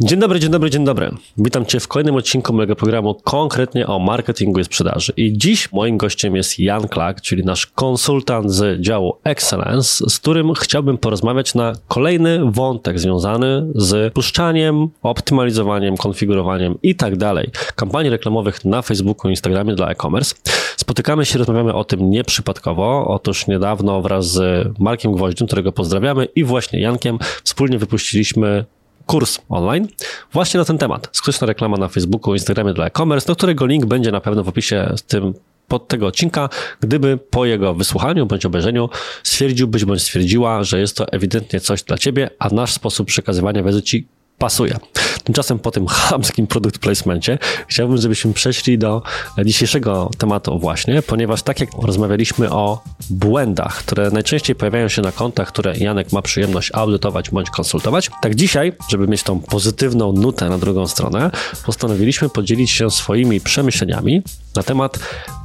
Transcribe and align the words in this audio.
Dzień 0.00 0.20
dobry, 0.20 0.40
dzień 0.40 0.50
dobry, 0.50 0.70
dzień 0.70 0.84
dobry. 0.84 1.10
Witam 1.38 1.66
Cię 1.66 1.80
w 1.80 1.88
kolejnym 1.88 2.14
odcinku 2.14 2.52
mojego 2.52 2.76
programu 2.76 3.14
konkretnie 3.24 3.86
o 3.86 3.98
marketingu 3.98 4.60
i 4.60 4.64
sprzedaży. 4.64 5.12
I 5.16 5.38
dziś 5.38 5.72
moim 5.72 5.96
gościem 5.96 6.36
jest 6.36 6.58
Jan 6.58 6.88
Klak, 6.88 7.20
czyli 7.20 7.44
nasz 7.44 7.66
konsultant 7.66 8.52
z 8.52 8.80
działu 8.80 9.16
Excellence, 9.24 10.10
z 10.10 10.18
którym 10.18 10.54
chciałbym 10.54 10.98
porozmawiać 10.98 11.54
na 11.54 11.72
kolejny 11.88 12.40
wątek 12.50 13.00
związany 13.00 13.66
z 13.74 14.12
puszczaniem, 14.12 14.88
optymalizowaniem, 15.02 15.96
konfigurowaniem 15.96 16.74
i 16.82 16.94
tak 16.94 17.16
dalej 17.16 17.50
kampanii 17.76 18.10
reklamowych 18.10 18.64
na 18.64 18.82
Facebooku 18.82 19.28
i 19.28 19.32
Instagramie 19.32 19.74
dla 19.74 19.90
e-commerce. 19.90 20.34
Spotykamy 20.76 21.24
się, 21.24 21.38
rozmawiamy 21.38 21.74
o 21.74 21.84
tym 21.84 22.10
nieprzypadkowo. 22.10 23.04
Otóż 23.08 23.46
niedawno 23.46 24.02
wraz 24.02 24.26
z 24.26 24.68
Markiem 24.78 25.12
Gwoździem, 25.12 25.46
którego 25.46 25.72
pozdrawiamy, 25.72 26.24
i 26.24 26.44
właśnie 26.44 26.80
Jankiem 26.80 27.18
wspólnie 27.44 27.78
wypuściliśmy 27.78 28.64
kurs 29.06 29.38
online 29.48 29.88
właśnie 30.32 30.58
na 30.58 30.64
ten 30.64 30.78
temat. 30.78 31.08
Skuteczna 31.12 31.46
reklama 31.46 31.76
na 31.76 31.88
Facebooku, 31.88 32.34
Instagramie 32.34 32.74
dla 32.74 32.86
e-commerce, 32.86 33.26
do 33.26 33.36
którego 33.36 33.66
link 33.66 33.86
będzie 33.86 34.12
na 34.12 34.20
pewno 34.20 34.44
w 34.44 34.48
opisie 34.48 34.92
z 34.96 35.02
tym 35.02 35.34
pod 35.68 35.88
tego 35.88 36.06
odcinka, 36.06 36.48
gdyby 36.80 37.18
po 37.30 37.44
jego 37.44 37.74
wysłuchaniu 37.74 38.26
bądź 38.26 38.46
obejrzeniu 38.46 38.88
stwierdziłbyś 39.22 39.84
bądź 39.84 40.02
stwierdziła, 40.02 40.64
że 40.64 40.80
jest 40.80 40.96
to 40.96 41.12
ewidentnie 41.12 41.60
coś 41.60 41.82
dla 41.82 41.98
ciebie, 41.98 42.30
a 42.38 42.48
nasz 42.48 42.72
sposób 42.72 43.06
przekazywania 43.06 43.62
wiedzy 43.62 43.82
ci 43.82 44.06
pasuje. 44.44 44.76
Tymczasem 45.24 45.58
po 45.58 45.70
tym 45.70 45.86
chamskim 45.86 46.46
produkt 46.46 46.78
placemencie 46.78 47.38
chciałbym, 47.68 47.98
żebyśmy 47.98 48.32
przeszli 48.32 48.78
do 48.78 49.02
dzisiejszego 49.44 50.10
tematu 50.18 50.58
właśnie, 50.58 51.02
ponieważ 51.02 51.42
tak 51.42 51.60
jak 51.60 51.68
rozmawialiśmy 51.82 52.50
o 52.50 52.82
błędach, 53.10 53.76
które 53.76 54.10
najczęściej 54.10 54.56
pojawiają 54.56 54.88
się 54.88 55.02
na 55.02 55.12
kontach, 55.12 55.48
które 55.48 55.76
Janek 55.76 56.12
ma 56.12 56.22
przyjemność 56.22 56.70
audytować 56.74 57.30
bądź 57.30 57.50
konsultować, 57.50 58.10
tak 58.22 58.34
dzisiaj, 58.34 58.72
żeby 58.90 59.08
mieć 59.08 59.22
tą 59.22 59.40
pozytywną 59.40 60.12
nutę 60.12 60.48
na 60.48 60.58
drugą 60.58 60.86
stronę, 60.86 61.30
postanowiliśmy 61.66 62.28
podzielić 62.28 62.70
się 62.70 62.90
swoimi 62.90 63.40
przemyśleniami 63.40 64.22
na 64.56 64.62
temat 64.62 64.98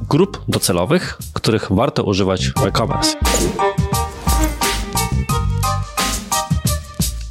grup 0.08 0.42
docelowych, 0.48 1.18
których 1.32 1.72
warto 1.72 2.04
używać 2.04 2.48
w 2.48 2.66
e-commerce. 2.66 3.16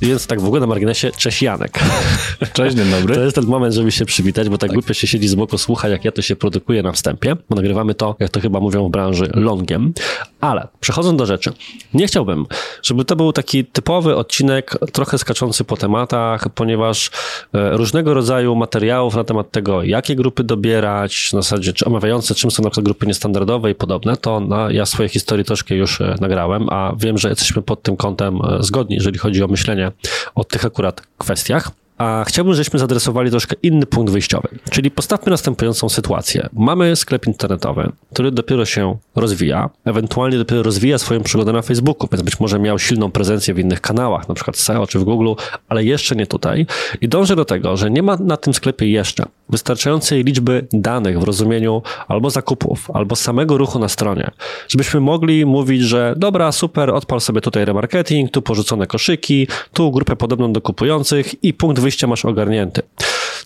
Więc 0.02 0.28
tak 0.28 0.42
w 0.42 0.46
ogóle 0.46 0.62
na 0.62 0.68
marginesie, 0.68 1.12
cześć 1.18 1.42
Janek. 1.42 1.80
Cześć, 2.54 2.76
dzień 2.76 2.92
dobry. 2.92 3.16
To 3.16 3.22
jest 3.22 3.36
ten 3.36 3.46
moment, 3.46 3.74
żeby 3.74 3.92
się 3.92 4.06
przywitać, 4.06 4.50
bo 4.50 4.58
tak, 4.58 4.70
tak. 4.70 4.74
głupio 4.74 4.94
się 4.94 5.08
siedzi 5.08 5.28
z 5.28 5.36
boku, 5.36 5.58
słucha, 5.58 5.88
jak 5.88 6.06
ja 6.06 6.12
to 6.12 6.22
się 6.22 6.36
produkuje 6.36 6.84
na 6.84 6.92
wstępie, 6.92 7.36
bo 7.50 7.56
nagrywamy 7.56 7.96
to, 7.96 8.16
jak 8.20 8.30
to 8.30 8.40
chyba 8.40 8.60
mówią 8.60 8.88
w 8.88 8.92
branży, 8.92 9.32
longiem. 9.34 9.94
Ale 10.42 10.68
przechodząc 10.80 11.20
do 11.20 11.26
rzeczy, 11.26 11.52
nie 11.94 12.08
chciałbym, 12.08 12.46
żeby 12.84 13.06
to 13.06 13.16
był 13.16 13.34
taki 13.34 13.66
typowy 13.66 14.16
odcinek, 14.16 14.78
trochę 14.94 15.18
skaczący 15.18 15.64
po 15.64 15.78
tematach, 15.78 16.50
ponieważ 16.50 17.12
e, 17.54 17.78
różnego 17.78 18.14
rodzaju 18.14 18.56
materiałów 18.56 19.16
na 19.16 19.24
temat 19.24 19.52
tego, 19.52 19.84
jakie 19.84 20.16
grupy 20.16 20.44
dobierać, 20.44 21.16
w 21.16 21.32
zasadzie 21.32 21.74
czy 21.74 21.86
omawiające, 21.86 22.36
czym 22.36 22.52
są 22.52 22.64
na 22.64 22.70
przykład 22.70 22.86
grupy 22.86 23.08
niestandardowe 23.08 23.72
i 23.72 23.76
podobne, 23.76 24.18
to 24.18 24.40
na, 24.40 24.72
ja 24.72 24.86
swojej 24.86 25.10
historii 25.10 25.46
troszkę 25.46 25.76
już 25.76 26.02
e, 26.02 26.16
nagrałem, 26.22 26.70
a 26.70 26.94
wiem, 26.98 27.18
że 27.18 27.30
jesteśmy 27.30 27.62
pod 27.62 27.82
tym 27.82 27.98
kątem 27.98 28.40
e, 28.46 28.64
zgodni, 28.64 28.96
jeżeli 28.96 29.18
chodzi 29.18 29.44
o 29.44 29.48
myślenie 29.48 29.89
o 30.36 30.44
tych 30.44 30.66
akurat 30.66 31.02
kwestiach. 31.18 31.72
A 32.00 32.24
chciałbym, 32.28 32.54
żebyśmy 32.54 32.80
zadresowali 32.80 33.32
troszkę 33.32 33.56
inny 33.64 33.86
punkt 33.86 34.12
wyjściowy. 34.12 34.50
Czyli 34.70 34.92
postawmy 34.92 35.30
następującą 35.30 35.90
sytuację. 35.90 36.50
Mamy 36.54 36.96
sklep 36.96 37.28
internetowy, 37.28 37.92
który 38.14 38.32
dopiero 38.32 38.66
się 38.66 38.98
rozwija, 39.16 39.70
ewentualnie 39.86 40.38
dopiero 40.38 40.64
rozwija 40.64 40.98
swoją 40.98 41.22
przygodę 41.24 41.54
na 41.54 41.62
Facebooku, 41.62 42.10
więc 42.12 42.22
być 42.22 42.40
może 42.40 42.60
miał 42.60 42.80
silną 42.80 43.12
prezencję 43.12 43.54
w 43.54 43.60
innych 43.60 43.82
kanałach, 43.82 44.30
na 44.30 44.36
przykład 44.36 44.58
SEO 44.58 44.88
czy 44.88 45.00
w 45.00 45.04
Google, 45.04 45.34
ale 45.70 45.84
jeszcze 45.84 46.16
nie 46.16 46.28
tutaj. 46.28 46.66
I 47.02 47.08
dążę 47.08 47.36
do 47.36 47.46
tego, 47.46 47.78
że 47.78 47.92
nie 47.92 48.04
ma 48.04 48.18
na 48.18 48.38
tym 48.38 48.54
sklepie 48.54 48.92
jeszcze 48.92 49.26
wystarczającej 49.50 50.24
liczby 50.24 50.68
danych 50.74 51.20
w 51.20 51.24
rozumieniu 51.24 51.82
albo 52.08 52.30
zakupów, 52.30 52.92
albo 52.94 53.16
samego 53.16 53.58
ruchu 53.58 53.80
na 53.80 53.90
stronie, 53.90 54.32
żebyśmy 54.68 55.00
mogli 55.00 55.46
mówić, 55.46 55.82
że 55.82 56.14
dobra, 56.18 56.52
super, 56.52 56.90
odpal 56.90 57.22
sobie 57.22 57.42
tutaj 57.42 57.66
remarketing, 57.66 58.32
tu 58.32 58.42
porzucone 58.42 58.88
koszyki, 58.88 59.48
tu 59.74 59.92
grupę 59.92 60.16
podobną 60.16 60.54
do 60.54 60.62
kupujących 60.62 61.44
i 61.44 61.54
punkt 61.54 61.80
wyjścia 61.90 62.08
masz 62.08 62.26
ogarnięty. 62.26 62.82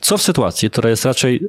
Co 0.01 0.17
w 0.17 0.21
sytuacji, 0.21 0.69
która 0.69 0.89
jest 0.89 1.05
raczej 1.05 1.41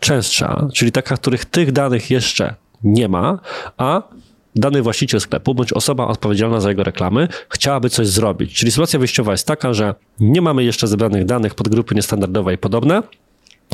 częstsza, 0.00 0.68
czyli 0.74 0.92
taka, 0.92 1.16
których 1.16 1.44
tych 1.44 1.72
danych 1.72 2.10
jeszcze 2.10 2.54
nie 2.82 3.08
ma, 3.08 3.38
a 3.76 4.02
dany 4.56 4.82
właściciel 4.82 5.20
sklepu 5.20 5.54
bądź 5.54 5.72
osoba 5.72 6.06
odpowiedzialna 6.06 6.60
za 6.60 6.68
jego 6.68 6.84
reklamy 6.84 7.28
chciałaby 7.48 7.90
coś 7.90 8.06
zrobić. 8.06 8.54
Czyli 8.54 8.72
sytuacja 8.72 8.98
wyjściowa 8.98 9.32
jest 9.32 9.46
taka, 9.46 9.74
że 9.74 9.94
nie 10.20 10.42
mamy 10.42 10.64
jeszcze 10.64 10.86
zebranych 10.86 11.24
danych 11.24 11.54
pod 11.54 11.68
grupy 11.68 11.94
niestandardowe 11.94 12.54
i 12.54 12.58
podobne, 12.58 13.02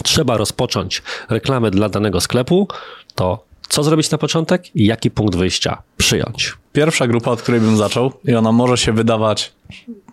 trzeba 0.05 0.37
rozpocząć 0.37 1.03
reklamę 1.31 1.71
dla 1.71 1.89
danego 1.89 2.21
sklepu, 2.21 2.69
to 3.15 3.45
co 3.69 3.83
zrobić 3.83 4.11
na 4.11 4.19
początek 4.19 4.77
i 4.77 4.87
jaki 4.87 5.11
punkt 5.11 5.37
wyjścia 5.37 5.83
przyjąć? 5.97 6.55
Pierwsza 6.73 7.07
grupa, 7.07 7.31
od 7.31 7.43
której 7.43 7.61
bym 7.61 7.77
zaczął, 7.77 8.13
i 8.25 8.35
ona 8.35 8.53
może 8.53 8.77
się 8.77 8.93
wydawać 8.93 9.53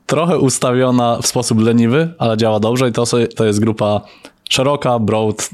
trochę 0.07 0.39
ustawiona 0.39 1.19
w 1.21 1.27
sposób 1.27 1.61
leniwy, 1.61 2.13
ale 2.17 2.37
działa 2.37 2.59
dobrze, 2.59 2.89
i 2.89 2.91
to, 2.91 3.03
to 3.35 3.45
jest 3.45 3.59
grupa 3.59 4.01
szeroka, 4.49 4.99
broad, 4.99 5.49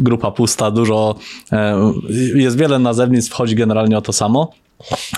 grupa 0.00 0.30
pusta, 0.30 0.70
dużo, 0.70 1.14
e, 1.52 1.92
jest 2.34 2.56
wiele 2.56 2.78
nazewnictw, 2.78 3.32
wchodzi 3.32 3.54
generalnie 3.54 3.98
o 3.98 4.02
to 4.02 4.12
samo. 4.12 4.50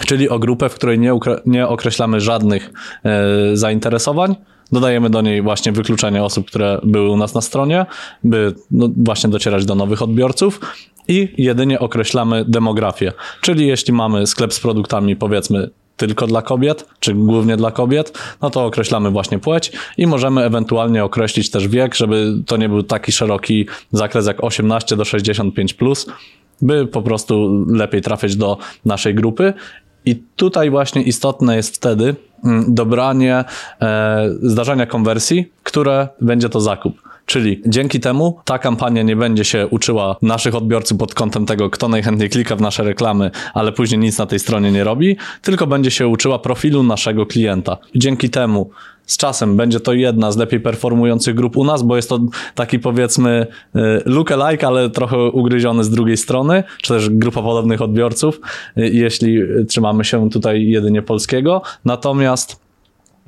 Czyli 0.06 0.28
o 0.28 0.38
grupę, 0.38 0.68
w 0.68 0.74
której 0.74 0.98
nie, 0.98 1.18
nie 1.46 1.68
określamy 1.68 2.20
żadnych 2.20 2.72
e, 3.04 3.56
zainteresowań, 3.56 4.36
Dodajemy 4.72 5.10
do 5.10 5.22
niej 5.22 5.42
właśnie 5.42 5.72
wykluczenie 5.72 6.24
osób, 6.24 6.46
które 6.46 6.80
były 6.82 7.10
u 7.10 7.16
nas 7.16 7.34
na 7.34 7.40
stronie, 7.40 7.86
by 8.24 8.54
no, 8.70 8.88
właśnie 8.96 9.30
docierać 9.30 9.64
do 9.64 9.74
nowych 9.74 10.02
odbiorców 10.02 10.60
i 11.08 11.34
jedynie 11.38 11.80
określamy 11.80 12.44
demografię. 12.48 13.12
Czyli 13.40 13.66
jeśli 13.66 13.92
mamy 13.92 14.26
sklep 14.26 14.52
z 14.52 14.60
produktami, 14.60 15.16
powiedzmy, 15.16 15.70
tylko 15.96 16.26
dla 16.26 16.42
kobiet, 16.42 16.86
czy 17.00 17.14
głównie 17.14 17.56
dla 17.56 17.70
kobiet, 17.70 18.18
no 18.42 18.50
to 18.50 18.64
określamy 18.64 19.10
właśnie 19.10 19.38
płeć 19.38 19.72
i 19.98 20.06
możemy 20.06 20.44
ewentualnie 20.44 21.04
określić 21.04 21.50
też 21.50 21.68
wiek, 21.68 21.94
żeby 21.94 22.34
to 22.46 22.56
nie 22.56 22.68
był 22.68 22.82
taki 22.82 23.12
szeroki 23.12 23.66
zakres 23.92 24.26
jak 24.26 24.44
18 24.44 24.96
do 24.96 25.04
65 25.04 25.74
plus, 25.74 26.06
by 26.62 26.86
po 26.86 27.02
prostu 27.02 27.64
lepiej 27.68 28.00
trafić 28.00 28.36
do 28.36 28.58
naszej 28.84 29.14
grupy. 29.14 29.52
I 30.06 30.22
tutaj 30.36 30.70
właśnie 30.70 31.02
istotne 31.02 31.56
jest 31.56 31.76
wtedy, 31.76 32.14
Mm, 32.44 32.74
dobranie 32.74 33.44
e, 33.80 34.28
zdarzenia 34.42 34.86
konwersji, 34.86 35.52
które 35.62 36.08
będzie 36.20 36.48
to 36.48 36.60
zakup. 36.60 37.02
Czyli 37.26 37.62
dzięki 37.66 38.00
temu 38.00 38.38
ta 38.44 38.58
kampania 38.58 39.02
nie 39.02 39.16
będzie 39.16 39.44
się 39.44 39.66
uczyła 39.66 40.16
naszych 40.22 40.54
odbiorców 40.54 40.98
pod 40.98 41.14
kątem 41.14 41.46
tego, 41.46 41.70
kto 41.70 41.88
najchętniej 41.88 42.30
klika 42.30 42.56
w 42.56 42.60
nasze 42.60 42.84
reklamy, 42.84 43.30
ale 43.54 43.72
później 43.72 44.00
nic 44.00 44.18
na 44.18 44.26
tej 44.26 44.38
stronie 44.38 44.72
nie 44.72 44.84
robi, 44.84 45.16
tylko 45.42 45.66
będzie 45.66 45.90
się 45.90 46.08
uczyła 46.08 46.38
profilu 46.38 46.82
naszego 46.82 47.26
klienta. 47.26 47.76
Dzięki 47.94 48.30
temu 48.30 48.70
z 49.06 49.16
czasem 49.16 49.56
będzie 49.56 49.80
to 49.80 49.92
jedna 49.92 50.32
z 50.32 50.36
lepiej 50.36 50.60
performujących 50.60 51.34
grup 51.34 51.56
u 51.56 51.64
nas, 51.64 51.82
bo 51.82 51.96
jest 51.96 52.08
to 52.08 52.20
taki 52.54 52.78
powiedzmy 52.78 53.46
y, 53.76 53.80
look-alike, 54.06 54.66
ale 54.66 54.90
trochę 54.90 55.18
ugryziony 55.18 55.84
z 55.84 55.90
drugiej 55.90 56.16
strony, 56.16 56.64
czy 56.82 56.94
też 56.94 57.10
grupa 57.10 57.42
podobnych 57.42 57.82
odbiorców, 57.82 58.40
y, 58.78 58.90
jeśli 58.92 59.40
trzymamy 59.68 60.04
się 60.04 60.30
tutaj 60.30 60.66
jedynie 60.66 61.02
polskiego. 61.02 61.62
Natomiast 61.84 62.64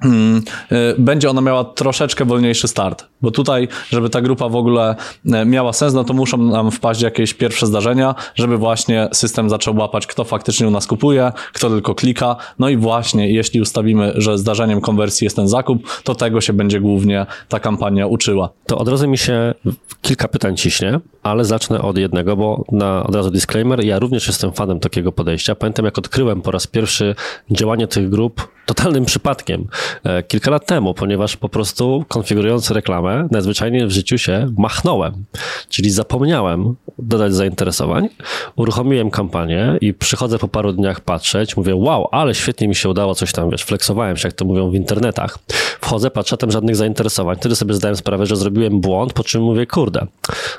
Hmm, 0.00 0.42
y, 0.72 0.94
będzie 0.98 1.30
ona 1.30 1.40
miała 1.40 1.64
troszeczkę 1.64 2.24
wolniejszy 2.24 2.68
start, 2.68 3.04
bo 3.22 3.30
tutaj, 3.30 3.68
żeby 3.90 4.10
ta 4.10 4.20
grupa 4.20 4.48
w 4.48 4.56
ogóle 4.56 4.96
y, 5.26 5.44
miała 5.44 5.72
sens, 5.72 5.94
no 5.94 6.04
to 6.04 6.14
muszą 6.14 6.38
nam 6.38 6.70
wpaść 6.70 7.02
jakieś 7.02 7.34
pierwsze 7.34 7.66
zdarzenia, 7.66 8.14
żeby 8.34 8.58
właśnie 8.58 9.08
system 9.12 9.50
zaczął 9.50 9.76
łapać, 9.76 10.06
kto 10.06 10.24
faktycznie 10.24 10.68
u 10.68 10.70
nas 10.70 10.86
kupuje, 10.86 11.32
kto 11.52 11.70
tylko 11.70 11.94
klika. 11.94 12.36
No 12.58 12.68
i 12.68 12.76
właśnie, 12.76 13.30
jeśli 13.30 13.60
ustawimy, 13.60 14.12
że 14.14 14.38
zdarzeniem 14.38 14.80
konwersji 14.80 15.24
jest 15.24 15.36
ten 15.36 15.48
zakup, 15.48 16.02
to 16.04 16.14
tego 16.14 16.40
się 16.40 16.52
będzie 16.52 16.80
głównie 16.80 17.26
ta 17.48 17.60
kampania 17.60 18.06
uczyła. 18.06 18.50
To 18.66 18.78
od 18.78 18.88
razu 18.88 19.08
mi 19.08 19.18
się 19.18 19.54
kilka 20.02 20.28
pytań 20.28 20.56
ciśnie, 20.56 21.00
ale 21.22 21.44
zacznę 21.44 21.82
od 21.82 21.98
jednego, 21.98 22.36
bo 22.36 22.64
na 22.72 23.04
od 23.04 23.14
razu 23.14 23.30
disclaimer, 23.30 23.84
ja 23.84 23.98
również 23.98 24.26
jestem 24.26 24.52
fanem 24.52 24.80
takiego 24.80 25.12
podejścia. 25.12 25.54
Pamiętam, 25.54 25.84
jak 25.84 25.98
odkryłem 25.98 26.42
po 26.42 26.50
raz 26.50 26.66
pierwszy 26.66 27.14
działanie 27.50 27.86
tych 27.86 28.10
grup 28.10 28.48
totalnym 28.66 29.04
przypadkiem 29.04 29.66
e, 30.04 30.22
kilka 30.22 30.50
lat 30.50 30.66
temu, 30.66 30.94
ponieważ 30.94 31.36
po 31.36 31.48
prostu 31.48 32.04
konfigurując 32.08 32.70
reklamę, 32.70 33.05
najzwyczajniej 33.30 33.86
w 33.86 33.90
życiu 33.90 34.18
się 34.18 34.52
machnąłem, 34.58 35.24
czyli 35.68 35.90
zapomniałem 35.90 36.74
dodać 36.98 37.34
zainteresowań, 37.34 38.08
uruchomiłem 38.56 39.10
kampanię 39.10 39.78
i 39.80 39.94
przychodzę 39.94 40.38
po 40.38 40.48
paru 40.48 40.72
dniach 40.72 41.00
patrzeć, 41.00 41.56
mówię, 41.56 41.76
wow, 41.76 42.08
ale 42.12 42.34
świetnie 42.34 42.68
mi 42.68 42.74
się 42.74 42.88
udało 42.88 43.14
coś 43.14 43.32
tam, 43.32 43.50
wiesz, 43.50 43.64
flexowałem 43.64 44.16
się, 44.16 44.28
jak 44.28 44.34
to 44.34 44.44
mówią 44.44 44.70
w 44.70 44.74
internetach. 44.74 45.38
Wchodzę, 45.80 46.10
patrzę, 46.10 46.36
tam 46.36 46.50
żadnych 46.50 46.76
zainteresowań. 46.76 47.36
Wtedy 47.36 47.56
sobie 47.56 47.74
zdałem 47.74 47.96
sprawę, 47.96 48.26
że 48.26 48.36
zrobiłem 48.36 48.80
błąd, 48.80 49.12
po 49.12 49.24
czym 49.24 49.42
mówię, 49.42 49.66
kurde, 49.66 50.06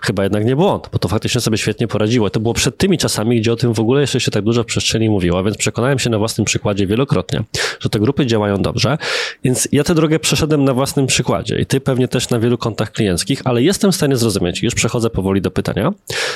chyba 0.01 0.23
jednak 0.23 0.45
nie 0.45 0.55
błąd, 0.55 0.89
bo 0.91 0.99
to 0.99 1.07
faktycznie 1.07 1.41
sobie 1.41 1.57
świetnie 1.57 1.87
poradziło. 1.87 2.29
To 2.29 2.39
było 2.39 2.53
przed 2.53 2.77
tymi 2.77 2.97
czasami, 2.97 3.41
gdzie 3.41 3.53
o 3.53 3.55
tym 3.55 3.73
w 3.73 3.79
ogóle 3.79 4.01
jeszcze 4.01 4.19
się 4.19 4.31
tak 4.31 4.43
dużo 4.43 4.63
w 4.63 4.65
przestrzeni 4.65 5.09
mówiło, 5.09 5.43
więc 5.43 5.57
przekonałem 5.57 5.99
się 5.99 6.09
na 6.09 6.17
własnym 6.17 6.45
przykładzie 6.45 6.87
wielokrotnie, 6.87 7.43
że 7.79 7.89
te 7.89 7.99
grupy 7.99 8.25
działają 8.25 8.61
dobrze, 8.61 8.97
więc 9.43 9.67
ja 9.71 9.83
tę 9.83 9.95
drogę 9.95 10.19
przeszedłem 10.19 10.63
na 10.63 10.73
własnym 10.73 11.07
przykładzie 11.07 11.59
i 11.59 11.65
ty 11.65 11.81
pewnie 11.81 12.07
też 12.07 12.29
na 12.29 12.36
wielu 12.39 12.57
kontach 12.57 12.91
klienckich, 12.91 13.41
ale 13.45 13.61
jestem 13.61 13.91
w 13.91 13.95
stanie 13.95 14.17
zrozumieć, 14.17 14.63
już 14.63 14.75
przechodzę 14.75 15.09
powoli 15.09 15.41
do 15.41 15.51
pytania, 15.51 15.93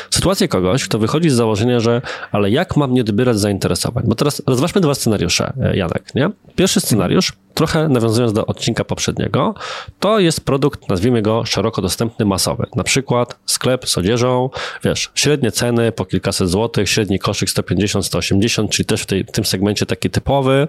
sytuację 0.09 0.47
kogoś, 0.47 0.83
kto 0.83 0.99
wychodzi 0.99 1.29
z 1.29 1.33
założenia, 1.33 1.79
że 1.79 2.01
ale 2.31 2.49
jak 2.49 2.77
mam 2.77 2.93
nie 2.93 3.03
dobierać 3.03 3.39
zainteresowań? 3.39 4.03
Bo 4.07 4.15
teraz 4.15 4.41
rozważmy 4.47 4.81
dwa 4.81 4.95
scenariusze, 4.95 5.53
e, 5.61 5.77
Janek, 5.77 6.15
nie? 6.15 6.29
Pierwszy 6.55 6.79
scenariusz, 6.79 7.33
trochę 7.53 7.89
nawiązując 7.89 8.33
do 8.33 8.45
odcinka 8.45 8.83
poprzedniego, 8.83 9.55
to 9.99 10.19
jest 10.19 10.45
produkt, 10.45 10.89
nazwijmy 10.89 11.21
go 11.21 11.45
szeroko 11.45 11.81
dostępny, 11.81 12.25
masowy. 12.25 12.65
Na 12.75 12.83
przykład 12.83 13.39
sklep 13.45 13.89
z 13.89 13.97
odzieżą, 13.97 14.49
wiesz, 14.83 15.11
średnie 15.15 15.51
ceny 15.51 15.91
po 15.91 16.05
kilkaset 16.05 16.49
złotych, 16.49 16.89
średni 16.89 17.19
koszyk 17.19 17.49
150, 17.49 18.05
180, 18.05 18.71
czyli 18.71 18.85
też 18.85 19.01
w, 19.01 19.05
tej, 19.05 19.23
w 19.23 19.31
tym 19.31 19.45
segmencie 19.45 19.85
taki 19.85 20.09
typowy. 20.09 20.67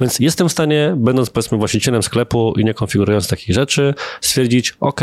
Więc 0.00 0.18
jestem 0.20 0.48
w 0.48 0.52
stanie, 0.52 0.94
będąc 0.96 1.30
powiedzmy 1.30 1.58
właścicielem 1.58 2.02
sklepu 2.02 2.54
i 2.56 2.64
nie 2.64 2.74
konfigurując 2.74 3.28
takich 3.28 3.54
rzeczy, 3.54 3.94
stwierdzić, 4.20 4.74
ok, 4.80 5.00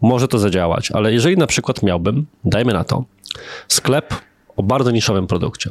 może 0.00 0.28
to 0.28 0.38
zadziałać, 0.38 0.90
ale 0.90 1.12
jeżeli 1.12 1.36
na 1.36 1.46
przykład 1.46 1.82
miałbym, 1.82 2.26
dajmy 2.44 2.72
na 2.72 2.84
to, 2.84 3.04
sklep 3.68 4.14
o 4.56 4.62
bardzo 4.62 4.90
niszowym 4.90 5.26
produkcie, 5.26 5.70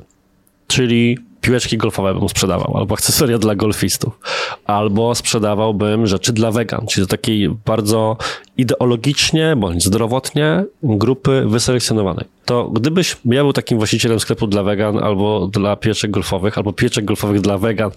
czyli 0.68 1.18
piłeczki 1.42 1.78
golfowe 1.78 2.14
bym 2.14 2.30
sprzedawał, 2.30 2.78
albo 2.78 2.94
akcesoria 2.94 3.38
dla 3.38 3.56
golfistów, 3.56 4.20
albo 4.66 5.16
sprzedawałbym 5.16 6.08
rzeczy 6.08 6.34
dla 6.34 6.52
wegan, 6.52 6.88
czyli 6.88 7.08
do 7.08 7.10
takiej 7.10 7.50
bardzo 7.50 8.18
ideologicznie 8.58 9.56
bądź 9.56 9.86
zdrowotnie 9.86 10.66
grupy 10.84 11.44
wyselekcjonowanej. 11.48 12.26
To 12.46 12.70
gdybyś 12.70 13.18
ja 13.26 13.44
był 13.44 13.54
takim 13.54 13.78
właścicielem 13.78 14.20
sklepu 14.20 14.48
dla 14.48 14.64
wegan, 14.64 14.98
albo 14.98 15.48
dla 15.48 15.76
piłeczek 15.76 16.12
golfowych, 16.12 16.58
albo 16.58 16.74
piłeczek 16.74 17.06
golfowych 17.06 17.42
dla 17.42 17.58
wegan, 17.58 17.92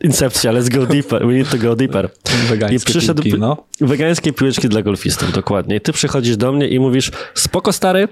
Incepcja, 0.00 0.52
let's 0.52 0.68
go 0.68 0.86
deeper, 0.86 1.26
we 1.26 1.32
need 1.34 1.50
to 1.50 1.58
go 1.58 1.76
deeper. 1.76 2.10
Wegańskie 2.48 2.76
I 2.76 2.92
przyszedł 2.92 3.22
piłki, 3.22 3.40
no. 3.40 3.56
Wegańskie 3.80 4.32
piłeczki 4.32 4.68
dla 4.68 4.82
golfistów, 4.82 5.32
dokładnie. 5.32 5.76
I 5.76 5.80
ty 5.80 5.92
przychodzisz 5.92 6.36
do 6.36 6.52
mnie 6.52 6.68
i 6.68 6.80
mówisz, 6.80 7.10
spoko 7.34 7.72
stary, 7.72 8.08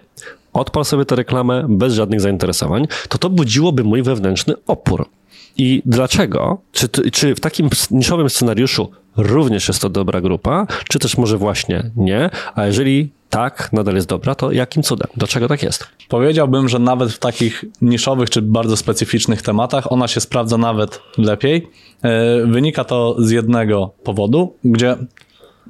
odpal 0.52 0.84
sobie 0.84 1.04
tę 1.04 1.16
reklamę 1.16 1.66
bez 1.68 1.94
żadnych 1.94 2.20
zainteresowań, 2.20 2.86
to 3.08 3.18
to 3.18 3.30
budziłoby 3.30 3.84
mój 3.84 4.02
wewnętrzny 4.02 4.54
opór. 4.66 5.08
I 5.56 5.82
dlaczego? 5.86 6.58
Czy, 6.72 6.88
czy 6.88 7.34
w 7.34 7.40
takim 7.40 7.68
niszowym 7.90 8.30
scenariuszu 8.30 8.90
również 9.16 9.68
jest 9.68 9.80
to 9.80 9.88
dobra 9.88 10.20
grupa, 10.20 10.66
czy 10.88 10.98
też 10.98 11.16
może 11.16 11.38
właśnie 11.38 11.90
nie? 11.96 12.30
A 12.54 12.66
jeżeli 12.66 13.10
tak, 13.30 13.72
nadal 13.72 13.94
jest 13.94 14.08
dobra, 14.08 14.34
to 14.34 14.52
jakim 14.52 14.82
cudem? 14.82 15.08
Dlaczego 15.16 15.48
tak 15.48 15.62
jest? 15.62 15.88
Powiedziałbym, 16.08 16.68
że 16.68 16.78
nawet 16.78 17.12
w 17.12 17.18
takich 17.18 17.64
niszowych 17.82 18.30
czy 18.30 18.42
bardzo 18.42 18.76
specyficznych 18.76 19.42
tematach 19.42 19.92
ona 19.92 20.08
się 20.08 20.20
sprawdza 20.20 20.58
nawet 20.58 21.00
lepiej. 21.18 21.70
E, 22.02 22.46
wynika 22.46 22.84
to 22.84 23.16
z 23.18 23.30
jednego 23.30 23.90
powodu, 24.04 24.54
gdzie 24.64 24.96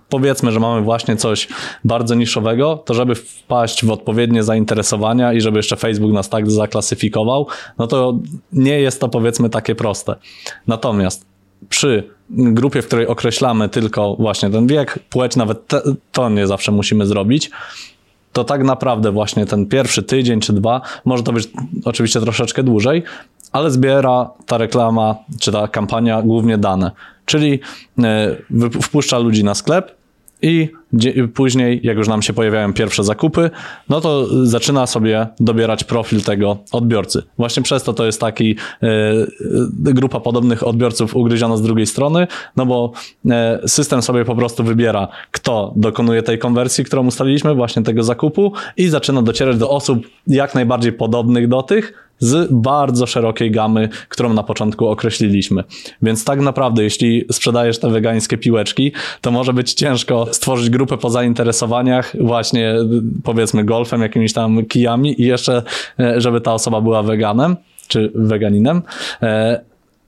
powiedzmy, 0.08 0.52
że 0.52 0.60
mamy 0.60 0.82
właśnie 0.82 1.16
coś 1.16 1.48
bardzo 1.84 2.14
niszowego, 2.14 2.82
to 2.84 2.94
żeby 2.94 3.14
wpaść 3.14 3.84
w 3.84 3.90
odpowiednie 3.90 4.42
zainteresowania 4.42 5.32
i 5.32 5.40
żeby 5.40 5.58
jeszcze 5.58 5.76
Facebook 5.76 6.12
nas 6.12 6.28
tak 6.28 6.50
zaklasyfikował, 6.50 7.46
no 7.78 7.86
to 7.86 8.18
nie 8.52 8.80
jest 8.80 9.00
to 9.00 9.08
powiedzmy 9.08 9.50
takie 9.50 9.74
proste. 9.74 10.14
Natomiast 10.66 11.26
przy 11.68 12.10
grupie, 12.30 12.82
w 12.82 12.86
której 12.86 13.06
określamy 13.06 13.68
tylko 13.68 14.16
właśnie 14.16 14.50
ten 14.50 14.66
wiek, 14.66 14.98
płeć, 15.10 15.36
nawet 15.36 15.66
te, 15.66 15.82
to 16.12 16.28
nie 16.28 16.46
zawsze 16.46 16.72
musimy 16.72 17.06
zrobić, 17.06 17.50
to 18.32 18.44
tak 18.44 18.64
naprawdę 18.64 19.12
właśnie 19.12 19.46
ten 19.46 19.66
pierwszy 19.66 20.02
tydzień 20.02 20.40
czy 20.40 20.52
dwa, 20.52 20.80
może 21.04 21.22
to 21.22 21.32
być 21.32 21.48
oczywiście 21.84 22.20
troszeczkę 22.20 22.62
dłużej, 22.62 23.02
ale 23.52 23.70
zbiera 23.70 24.30
ta 24.46 24.58
reklama 24.58 25.16
czy 25.40 25.52
ta 25.52 25.68
kampania 25.68 26.22
głównie 26.22 26.58
dane. 26.58 26.90
Czyli 27.24 27.60
e, 27.98 28.36
wpuszcza 28.82 29.18
ludzi 29.18 29.44
na 29.44 29.54
sklep, 29.54 29.97
i 30.42 30.68
później, 31.34 31.80
jak 31.82 31.96
już 31.96 32.08
nam 32.08 32.22
się 32.22 32.32
pojawiają 32.32 32.72
pierwsze 32.72 33.04
zakupy, 33.04 33.50
no 33.88 34.00
to 34.00 34.26
zaczyna 34.46 34.86
sobie 34.86 35.26
dobierać 35.40 35.84
profil 35.84 36.22
tego 36.22 36.58
odbiorcy. 36.72 37.22
Właśnie 37.38 37.62
przez 37.62 37.82
to 37.82 37.92
to 37.92 38.06
jest 38.06 38.20
taki 38.20 38.56
y, 38.82 38.86
grupa 39.74 40.20
podobnych 40.20 40.66
odbiorców 40.66 41.16
ugryziona 41.16 41.56
z 41.56 41.62
drugiej 41.62 41.86
strony, 41.86 42.26
no 42.56 42.66
bo 42.66 42.92
y, 43.64 43.68
system 43.68 44.02
sobie 44.02 44.24
po 44.24 44.36
prostu 44.36 44.64
wybiera, 44.64 45.08
kto 45.30 45.72
dokonuje 45.76 46.22
tej 46.22 46.38
konwersji, 46.38 46.84
którą 46.84 47.06
ustaliliśmy, 47.06 47.54
właśnie 47.54 47.82
tego 47.82 48.02
zakupu 48.02 48.52
i 48.76 48.88
zaczyna 48.88 49.22
docierać 49.22 49.58
do 49.58 49.70
osób 49.70 50.06
jak 50.26 50.54
najbardziej 50.54 50.92
podobnych 50.92 51.48
do 51.48 51.62
tych, 51.62 52.07
z 52.18 52.52
bardzo 52.52 53.06
szerokiej 53.06 53.50
gamy, 53.50 53.88
którą 54.08 54.34
na 54.34 54.42
początku 54.42 54.86
określiliśmy. 54.86 55.64
Więc 56.02 56.24
tak 56.24 56.40
naprawdę, 56.40 56.82
jeśli 56.82 57.24
sprzedajesz 57.32 57.78
te 57.78 57.90
wegańskie 57.90 58.38
piłeczki, 58.38 58.92
to 59.20 59.30
może 59.30 59.52
być 59.52 59.74
ciężko 59.74 60.26
stworzyć 60.32 60.70
grupę 60.70 60.98
po 60.98 61.10
zainteresowaniach, 61.10 62.16
właśnie 62.20 62.74
powiedzmy 63.24 63.64
golfem, 63.64 64.02
jakimiś 64.02 64.32
tam 64.32 64.66
kijami 64.66 65.22
i 65.22 65.24
jeszcze, 65.24 65.62
e, 66.00 66.20
żeby 66.20 66.40
ta 66.40 66.54
osoba 66.54 66.80
była 66.80 67.02
weganem 67.02 67.56
czy 67.88 68.12
weganinem. 68.14 68.82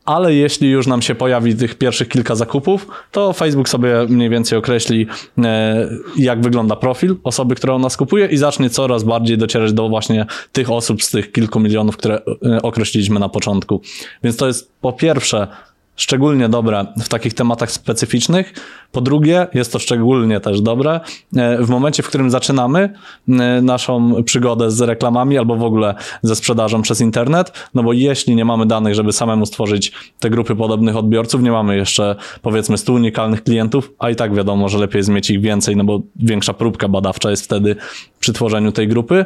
Ale 0.04 0.34
jeśli 0.34 0.70
już 0.70 0.86
nam 0.86 1.02
się 1.02 1.14
pojawi 1.14 1.56
tych 1.56 1.74
pierwszych 1.74 2.08
kilka 2.08 2.34
zakupów, 2.34 2.86
to 3.10 3.32
Facebook 3.32 3.68
sobie 3.68 4.06
mniej 4.08 4.30
więcej 4.30 4.58
określi, 4.58 5.06
e, 5.38 5.88
jak 6.16 6.42
wygląda 6.42 6.76
profil 6.76 7.16
osoby, 7.24 7.54
która 7.54 7.78
nas 7.78 7.96
kupuje 7.96 8.26
i 8.26 8.36
zacznie 8.36 8.70
coraz 8.70 9.04
bardziej 9.04 9.38
docierać 9.38 9.72
do 9.72 9.88
właśnie 9.88 10.26
tych 10.52 10.70
osób 10.70 11.02
z 11.02 11.10
tych 11.10 11.32
kilku 11.32 11.60
milionów, 11.60 11.96
które 11.96 12.22
e, 12.44 12.62
określiliśmy 12.62 13.20
na 13.20 13.28
początku. 13.28 13.80
Więc 14.24 14.36
to 14.36 14.46
jest 14.46 14.72
po 14.80 14.92
pierwsze 14.92 15.48
szczególnie 15.96 16.48
dobre 16.48 16.86
w 17.02 17.08
takich 17.08 17.34
tematach 17.34 17.72
specyficznych. 17.72 18.52
Po 18.92 19.00
drugie, 19.00 19.46
jest 19.54 19.72
to 19.72 19.78
szczególnie 19.78 20.40
też 20.40 20.60
dobre 20.60 21.00
e, 21.36 21.62
w 21.62 21.68
momencie, 21.68 22.02
w 22.02 22.08
którym 22.08 22.30
zaczynamy 22.30 22.92
e, 23.28 23.62
naszą 23.62 24.24
przygodę 24.24 24.70
z 24.70 24.80
reklamami 24.80 25.38
albo 25.38 25.56
w 25.56 25.62
ogóle 25.62 25.94
ze 26.22 26.36
sprzedażą 26.36 26.82
przez 26.82 27.00
internet, 27.00 27.52
no 27.74 27.82
bo 27.82 27.92
jeśli 27.92 28.36
nie 28.36 28.44
mamy 28.44 28.66
danych, 28.66 28.94
żeby 28.94 29.12
samemu 29.12 29.46
stworzyć 29.46 29.92
te 30.20 30.30
grupy 30.30 30.56
podobnych 30.56 30.96
odbiorców, 30.96 31.42
nie 31.42 31.52
mamy 31.52 31.76
jeszcze 31.76 32.16
powiedzmy 32.42 32.78
100 32.78 32.92
unikalnych 32.92 33.44
klientów, 33.44 33.92
a 33.98 34.10
i 34.10 34.16
tak 34.16 34.34
wiadomo, 34.34 34.68
że 34.68 34.78
lepiej 34.78 34.98
jest 34.98 35.08
mieć 35.08 35.30
ich 35.30 35.40
więcej, 35.40 35.76
no 35.76 35.84
bo 35.84 36.00
większa 36.16 36.54
próbka 36.54 36.88
badawcza 36.88 37.30
jest 37.30 37.44
wtedy 37.44 37.76
przy 38.20 38.32
tworzeniu 38.32 38.72
tej 38.72 38.88
grupy 38.88 39.24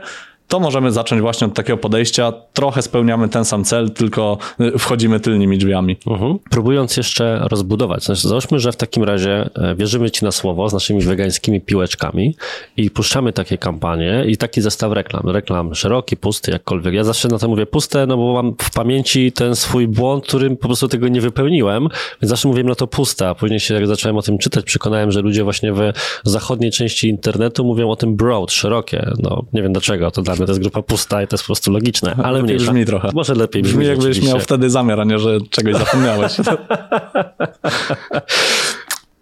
to 0.49 0.61
możemy 0.61 0.93
zacząć 0.93 1.23
właśnie 1.23 1.47
od 1.47 1.55
takiego 1.55 1.77
podejścia. 1.77 2.33
Trochę 2.53 2.83
spełniamy 2.83 3.29
ten 3.29 3.45
sam 3.45 3.65
cel, 3.65 3.91
tylko 3.91 4.39
y, 4.61 4.79
wchodzimy 4.79 5.21
tylnymi 5.21 5.59
drzwiami. 5.59 5.97
Uh-huh. 5.97 6.39
Próbując 6.51 6.97
jeszcze 6.97 7.47
rozbudować, 7.51 8.05
znaczy 8.05 8.29
załóżmy, 8.29 8.59
że 8.59 8.73
w 8.73 8.77
takim 8.77 9.05
razie 9.05 9.51
e, 9.55 9.75
wierzymy 9.75 10.11
ci 10.11 10.25
na 10.25 10.33
słowo 10.33 10.69
z 10.69 10.73
naszymi 10.73 11.01
wegańskimi 11.01 11.61
piłeczkami 11.61 12.37
i 12.77 12.91
puszczamy 12.91 13.33
takie 13.33 13.59
kampanie 13.59 14.25
i 14.29 14.37
taki 14.37 14.61
zestaw 14.61 14.93
reklam. 14.93 15.29
Reklam 15.29 15.75
szeroki, 15.75 16.17
pusty, 16.17 16.51
jakkolwiek. 16.51 16.95
Ja 16.95 17.05
zawsze 17.05 17.29
na 17.29 17.39
to 17.39 17.49
mówię 17.49 17.67
puste, 17.67 18.07
no 18.07 18.17
bo 18.17 18.33
mam 18.33 18.55
w 18.63 18.71
pamięci 18.71 19.33
ten 19.33 19.57
swój 19.57 19.89
błąd, 19.89 20.25
którym 20.25 20.57
po 20.57 20.67
prostu 20.67 20.89
tego 20.89 21.09
nie 21.09 21.21
wypełniłem, 21.21 21.83
więc 22.23 22.31
zawsze 22.31 22.49
mówię 22.49 22.65
no 22.65 22.75
to 22.75 22.87
puste, 22.87 23.29
a 23.29 23.35
później 23.35 23.61
się 23.61 23.75
jak 23.75 23.87
zacząłem 23.87 24.17
o 24.17 24.23
tym 24.23 24.39
czytać, 24.39 24.65
przekonałem, 24.65 25.13
że 25.13 25.21
ludzie 25.21 25.45
właśnie 25.45 25.73
w 25.73 25.93
zachodniej 26.25 26.71
części 26.71 27.09
internetu 27.09 27.65
mówią 27.65 27.91
o 27.91 27.97
tym 27.97 28.17
broad, 28.17 28.53
szerokie. 28.53 29.11
No 29.19 29.45
nie 29.53 29.63
wiem 29.63 29.73
dlaczego, 29.73 30.11
to 30.11 30.23
dla 30.23 30.34
to 30.37 30.53
jest 30.53 30.61
grupa 30.61 30.83
pusta 30.83 31.23
i 31.23 31.27
to 31.27 31.35
jest 31.35 31.45
po 31.45 31.47
prostu 31.47 31.73
logiczne, 31.73 32.15
ale 32.23 32.33
lepiej 32.33 32.57
mniejsza. 32.57 32.73
brzmi 32.73 32.87
trochę. 32.87 33.11
Może 33.15 33.35
lepiej 33.35 33.63
brzmi. 33.63 33.79
Brzmi 33.79 33.87
jakbyś 33.87 34.23
miał 34.23 34.41
wtedy 34.41 34.71
zamiar, 34.71 35.01
a 35.01 35.05
nie, 35.05 35.19
że 35.19 35.39
czegoś 35.51 35.77
zapomniałeś. 35.77 36.33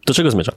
Do 0.07 0.15
czego 0.15 0.31
zmierzam? 0.31 0.55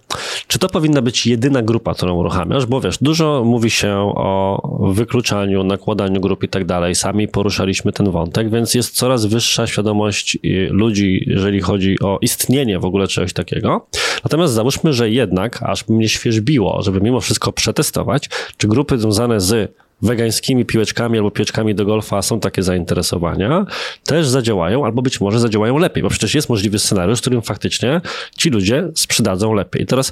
Czy 0.48 0.60
to 0.60 0.70
powinna 0.70 1.02
być 1.02 1.28
jedyna 1.28 1.62
grupa, 1.62 1.94
którą 1.94 2.16
uruchamiasz? 2.16 2.66
Bo 2.66 2.82
wiesz, 2.82 2.98
dużo 3.02 3.44
mówi 3.46 3.70
się 3.70 3.96
o 4.16 4.92
wykluczaniu, 4.94 5.64
nakładaniu 5.64 6.22
grup 6.22 6.44
i 6.44 6.48
tak 6.48 6.66
dalej. 6.66 6.96
Sami 6.96 7.28
poruszaliśmy 7.28 7.92
ten 7.92 8.12
wątek, 8.12 8.50
więc 8.50 8.74
jest 8.74 8.96
coraz 8.96 9.26
wyższa 9.26 9.68
świadomość 9.68 10.38
y, 10.46 10.68
ludzi, 10.72 11.24
jeżeli 11.28 11.62
chodzi 11.62 11.96
o 12.04 12.18
istnienie 12.22 12.80
w 12.80 12.86
ogóle 12.86 13.08
czegoś 13.08 13.34
takiego. 13.34 13.88
Natomiast 14.24 14.54
załóżmy, 14.54 14.94
że 14.94 15.10
jednak, 15.10 15.64
aż 15.64 15.88
mnie 15.88 16.10
świeżbiło, 16.10 16.82
żeby 16.82 17.02
mimo 17.02 17.22
wszystko 17.22 17.52
przetestować, 17.52 18.30
czy 18.58 18.68
grupy 18.68 18.98
związane 18.98 19.42
z 19.42 19.76
wegańskimi 20.02 20.66
piłeczkami 20.66 21.18
albo 21.18 21.32
piłeczkami 21.32 21.76
do 21.76 21.86
golfa 21.86 22.22
są 22.22 22.40
takie 22.40 22.64
zainteresowania, 22.64 23.66
też 24.06 24.28
zadziałają 24.28 24.86
albo 24.86 25.02
być 25.02 25.22
może 25.22 25.40
zadziałają 25.40 25.78
lepiej, 25.78 26.04
bo 26.04 26.10
przecież 26.10 26.36
jest 26.36 26.50
możliwy 26.50 26.80
scenariusz, 26.80 27.20
w 27.20 27.22
którym 27.22 27.42
faktycznie 27.42 28.02
ci 28.38 28.50
ludzie 28.50 28.88
sprzedadzą 28.96 29.54
lepiej. 29.54 29.82
I 29.82 29.86
teraz 29.86 30.12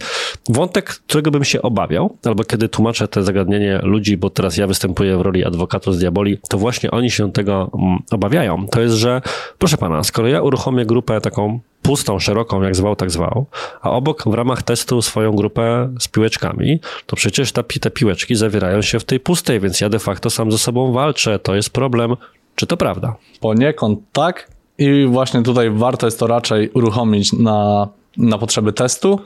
wątek, 0.49 0.85
którego 0.85 1.31
bym 1.31 1.43
się 1.43 1.61
obawiał, 1.61 2.17
albo 2.25 2.43
kiedy 2.43 2.69
tłumaczę 2.69 3.07
te 3.07 3.23
zagadnienie 3.23 3.79
ludzi, 3.83 4.17
bo 4.17 4.29
teraz 4.29 4.57
ja 4.57 4.67
występuję 4.67 5.17
w 5.17 5.21
roli 5.21 5.45
adwokatu 5.45 5.93
z 5.93 5.99
diaboli, 5.99 6.37
to 6.49 6.57
właśnie 6.57 6.91
oni 6.91 7.11
się 7.11 7.31
tego 7.31 7.71
mm, 7.73 7.99
obawiają. 8.11 8.67
To 8.67 8.81
jest, 8.81 8.95
że 8.95 9.21
proszę 9.57 9.77
pana, 9.77 10.03
skoro 10.03 10.27
ja 10.27 10.41
uruchomię 10.41 10.85
grupę 10.85 11.21
taką 11.21 11.59
pustą, 11.83 12.19
szeroką, 12.19 12.61
jak 12.61 12.75
zwał, 12.75 12.95
tak 12.95 13.11
zwał, 13.11 13.45
a 13.81 13.91
obok 13.91 14.23
w 14.29 14.33
ramach 14.33 14.63
testu 14.63 15.01
swoją 15.01 15.31
grupę 15.31 15.93
z 15.99 16.07
piłeczkami, 16.07 16.79
to 17.05 17.15
przecież 17.15 17.51
ta, 17.51 17.63
te 17.81 17.91
piłeczki 17.91 18.35
zawierają 18.35 18.81
się 18.81 18.99
w 18.99 19.03
tej 19.03 19.19
pustej, 19.19 19.59
więc 19.59 19.81
ja 19.81 19.89
de 19.89 19.99
facto 19.99 20.29
sam 20.29 20.51
ze 20.51 20.57
sobą 20.57 20.91
walczę, 20.91 21.39
to 21.39 21.55
jest 21.55 21.69
problem. 21.69 22.15
Czy 22.55 22.67
to 22.67 22.77
prawda? 22.77 23.15
Poniekąd 23.39 23.99
tak 24.11 24.47
i 24.77 25.05
właśnie 25.05 25.43
tutaj 25.43 25.69
warto 25.69 26.07
jest 26.07 26.19
to 26.19 26.27
raczej 26.27 26.69
uruchomić 26.69 27.33
na, 27.33 27.87
na 28.17 28.37
potrzeby 28.37 28.73
testu 28.73 29.19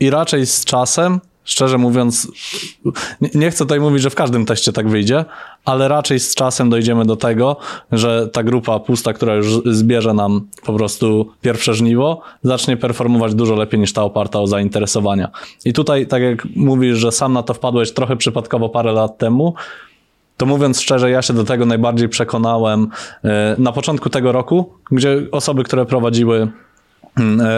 i 0.00 0.10
raczej 0.10 0.46
z 0.46 0.64
czasem 0.64 1.20
szczerze 1.50 1.78
mówiąc, 1.78 2.32
nie 3.34 3.50
chcę 3.50 3.64
tutaj 3.64 3.80
mówić, 3.80 4.02
że 4.02 4.10
w 4.10 4.14
każdym 4.14 4.46
teście 4.46 4.72
tak 4.72 4.88
wyjdzie, 4.88 5.24
ale 5.64 5.88
raczej 5.88 6.20
z 6.20 6.34
czasem 6.34 6.70
dojdziemy 6.70 7.04
do 7.04 7.16
tego, 7.16 7.56
że 7.92 8.28
ta 8.28 8.42
grupa 8.42 8.80
pusta, 8.80 9.12
która 9.12 9.34
już 9.34 9.46
zbierze 9.64 10.14
nam 10.14 10.46
po 10.64 10.72
prostu 10.72 11.32
pierwsze 11.40 11.74
żniwo, 11.74 12.20
zacznie 12.42 12.76
performować 12.76 13.34
dużo 13.34 13.54
lepiej 13.54 13.80
niż 13.80 13.92
ta 13.92 14.02
oparta 14.02 14.40
o 14.40 14.46
zainteresowania. 14.46 15.30
I 15.64 15.72
tutaj, 15.72 16.06
tak 16.06 16.22
jak 16.22 16.46
mówisz, 16.56 16.98
że 16.98 17.12
sam 17.12 17.32
na 17.32 17.42
to 17.42 17.54
wpadłeś 17.54 17.92
trochę 17.92 18.16
przypadkowo 18.16 18.68
parę 18.68 18.92
lat 18.92 19.18
temu, 19.18 19.54
to 20.36 20.46
mówiąc 20.46 20.80
szczerze, 20.80 21.10
ja 21.10 21.22
się 21.22 21.34
do 21.34 21.44
tego 21.44 21.66
najbardziej 21.66 22.08
przekonałem 22.08 22.88
e, 23.24 23.54
na 23.58 23.72
początku 23.72 24.10
tego 24.10 24.32
roku, 24.32 24.72
gdzie 24.90 25.26
osoby, 25.32 25.64
które 25.64 25.86
prowadziły 25.86 26.48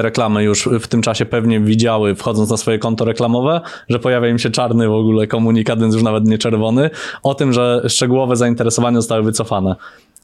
reklamy 0.01 0.45
już 0.45 0.69
w 0.81 0.87
tym 0.87 1.03
czasie 1.03 1.27
pewnie 1.27 1.61
widziały, 1.61 2.15
wchodząc 2.15 2.51
na 2.51 2.57
swoje 2.57 2.79
konto 2.79 3.05
reklamowe, 3.05 3.61
że 3.89 3.99
pojawia 3.99 4.29
im 4.29 4.39
się 4.39 4.51
czarny 4.51 4.89
w 4.89 4.93
ogóle 4.93 5.27
komunikat, 5.27 5.81
więc 5.81 5.95
już 5.95 6.03
nawet 6.03 6.25
nie 6.25 6.39
czerwony, 6.39 6.91
o 7.23 7.35
tym, 7.35 7.53
że 7.53 7.83
szczegółowe 7.89 8.37
zainteresowania 8.37 8.97
zostały 8.97 9.23
wycofane. 9.23 9.77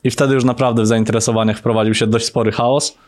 I 0.04 0.10
wtedy 0.10 0.34
już 0.34 0.44
naprawdę 0.44 0.82
w 0.82 0.86
zainteresowaniach 0.86 1.58
wprowadził 1.58 1.94
się 1.94 2.06
dość 2.06 2.26
spory 2.26 2.52
chaos. 2.52 2.98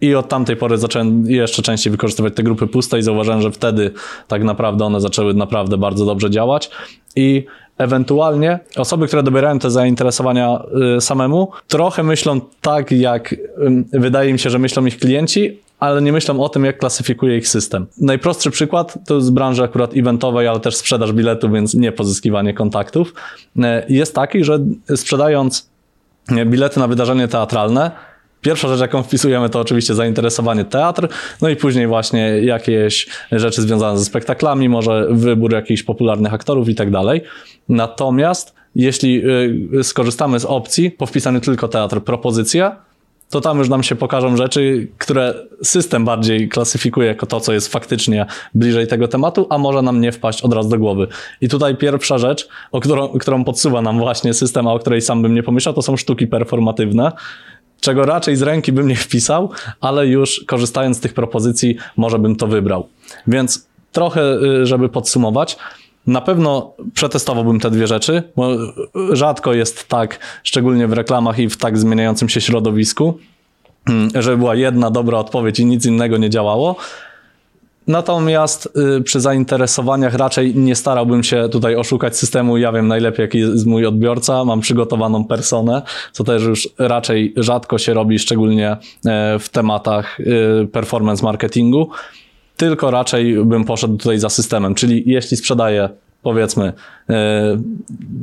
I 0.00 0.14
od 0.14 0.28
tamtej 0.28 0.56
pory 0.56 0.78
zacząłem 0.78 1.26
jeszcze 1.26 1.62
częściej 1.62 1.90
wykorzystywać 1.90 2.34
te 2.34 2.42
grupy 2.42 2.66
puste 2.66 2.98
i 2.98 3.02
zauważyłem, 3.02 3.42
że 3.42 3.50
wtedy 3.50 3.90
tak 4.28 4.44
naprawdę 4.44 4.84
one 4.84 5.00
zaczęły 5.00 5.34
naprawdę 5.34 5.78
bardzo 5.78 6.06
dobrze 6.06 6.30
działać. 6.30 6.70
I 7.16 7.46
Ewentualnie 7.78 8.58
osoby, 8.76 9.06
które 9.06 9.22
dobierają 9.22 9.58
te 9.58 9.70
zainteresowania 9.70 10.62
y, 10.96 11.00
samemu, 11.00 11.52
trochę 11.68 12.02
myślą 12.02 12.40
tak, 12.60 12.92
jak 12.92 13.34
wydaje 13.92 14.32
mi 14.32 14.38
się, 14.38 14.50
że 14.50 14.58
myślą 14.58 14.86
ich 14.86 14.98
klienci, 14.98 15.58
ale 15.80 16.02
nie 16.02 16.12
myślą 16.12 16.40
o 16.40 16.48
tym, 16.48 16.64
jak 16.64 16.78
klasyfikuje 16.78 17.36
ich 17.36 17.48
system. 17.48 17.86
Najprostszy 18.00 18.50
przykład 18.50 18.98
to 19.06 19.20
z 19.20 19.30
branży 19.30 19.62
akurat 19.62 19.96
eventowej, 19.96 20.48
ale 20.48 20.60
też 20.60 20.76
sprzedaż 20.76 21.12
biletu, 21.12 21.50
więc 21.50 21.74
nie 21.74 21.92
pozyskiwanie 21.92 22.54
kontaktów. 22.54 23.14
Y, 23.56 23.60
jest 23.88 24.14
taki, 24.14 24.44
że 24.44 24.58
sprzedając 24.96 25.68
bilety 26.46 26.80
na 26.80 26.88
wydarzenie 26.88 27.28
teatralne, 27.28 27.90
Pierwsza 28.40 28.68
rzecz, 28.68 28.80
jaką 28.80 29.02
wpisujemy, 29.02 29.48
to 29.48 29.60
oczywiście 29.60 29.94
zainteresowanie 29.94 30.64
teatr, 30.64 31.08
no 31.42 31.48
i 31.48 31.56
później 31.56 31.86
właśnie 31.86 32.20
jakieś 32.42 33.06
rzeczy 33.32 33.62
związane 33.62 33.98
ze 33.98 34.04
spektaklami, 34.04 34.68
może 34.68 35.06
wybór 35.10 35.52
jakichś 35.52 35.82
popularnych 35.82 36.34
aktorów 36.34 36.68
i 36.68 36.74
tak 36.74 36.90
dalej. 36.90 37.22
Natomiast 37.68 38.54
jeśli 38.74 39.22
y, 39.78 39.84
skorzystamy 39.84 40.40
z 40.40 40.44
opcji 40.44 40.90
po 40.90 41.06
wpisaniu 41.06 41.40
tylko 41.40 41.68
teatr 41.68 42.00
propozycja, 42.00 42.76
to 43.30 43.40
tam 43.40 43.58
już 43.58 43.68
nam 43.68 43.82
się 43.82 43.96
pokażą 43.96 44.36
rzeczy, 44.36 44.88
które 44.98 45.34
system 45.62 46.04
bardziej 46.04 46.48
klasyfikuje 46.48 47.08
jako 47.08 47.26
to, 47.26 47.40
co 47.40 47.52
jest 47.52 47.72
faktycznie 47.72 48.26
bliżej 48.54 48.86
tego 48.86 49.08
tematu, 49.08 49.46
a 49.50 49.58
może 49.58 49.82
nam 49.82 50.00
nie 50.00 50.12
wpaść 50.12 50.42
od 50.42 50.52
razu 50.52 50.68
do 50.68 50.78
głowy. 50.78 51.08
I 51.40 51.48
tutaj 51.48 51.76
pierwsza 51.76 52.18
rzecz, 52.18 52.48
o 52.72 52.80
którą, 52.80 53.08
którą 53.08 53.44
podsuwa 53.44 53.82
nam 53.82 53.98
właśnie 53.98 54.34
system, 54.34 54.66
a 54.66 54.72
o 54.72 54.78
której 54.78 55.00
sam 55.00 55.22
bym 55.22 55.34
nie 55.34 55.42
pomyślał, 55.42 55.74
to 55.74 55.82
są 55.82 55.96
sztuki 55.96 56.26
performatywne 56.26 57.12
czego 57.80 58.04
raczej 58.04 58.36
z 58.36 58.42
ręki 58.42 58.72
bym 58.72 58.88
nie 58.88 58.96
wpisał, 58.96 59.50
ale 59.80 60.06
już 60.06 60.44
korzystając 60.46 60.96
z 60.96 61.00
tych 61.00 61.14
propozycji, 61.14 61.76
może 61.96 62.18
bym 62.18 62.36
to 62.36 62.46
wybrał. 62.46 62.88
Więc 63.26 63.68
trochę, 63.92 64.22
y, 64.62 64.66
żeby 64.66 64.88
podsumować, 64.88 65.56
na 66.06 66.20
pewno 66.20 66.72
przetestowałbym 66.94 67.60
te 67.60 67.70
dwie 67.70 67.86
rzeczy, 67.86 68.22
bo 68.36 68.48
rzadko 69.12 69.52
jest 69.52 69.88
tak, 69.88 70.18
szczególnie 70.42 70.88
w 70.88 70.92
reklamach 70.92 71.38
i 71.38 71.48
w 71.48 71.56
tak 71.56 71.78
zmieniającym 71.78 72.28
się 72.28 72.40
środowisku, 72.40 73.18
mm, 73.88 74.10
żeby 74.14 74.36
była 74.36 74.54
jedna 74.54 74.90
dobra 74.90 75.18
odpowiedź 75.18 75.60
i 75.60 75.66
nic 75.66 75.86
innego 75.86 76.16
nie 76.16 76.30
działało. 76.30 76.76
Natomiast 77.88 78.68
y, 78.98 79.02
przy 79.02 79.20
zainteresowaniach 79.20 80.14
raczej 80.14 80.54
nie 80.54 80.74
starałbym 80.74 81.22
się 81.22 81.48
tutaj 81.48 81.76
oszukać 81.76 82.16
systemu. 82.16 82.56
Ja 82.56 82.72
wiem 82.72 82.88
najlepiej, 82.88 83.22
jaki 83.22 83.38
jest 83.38 83.66
mój 83.66 83.86
odbiorca. 83.86 84.44
Mam 84.44 84.60
przygotowaną 84.60 85.24
personę, 85.24 85.82
co 86.12 86.24
też 86.24 86.42
już 86.42 86.68
raczej 86.78 87.34
rzadko 87.36 87.78
się 87.78 87.94
robi, 87.94 88.18
szczególnie 88.18 88.76
e, 89.06 89.38
w 89.38 89.48
tematach 89.48 90.20
y, 90.20 90.68
performance 90.72 91.24
marketingu. 91.24 91.90
Tylko 92.56 92.90
raczej 92.90 93.44
bym 93.44 93.64
poszedł 93.64 93.96
tutaj 93.96 94.18
za 94.18 94.28
systemem. 94.28 94.74
Czyli 94.74 95.02
jeśli 95.06 95.36
sprzedaję 95.36 95.88
powiedzmy 96.22 96.72
e, 97.10 97.58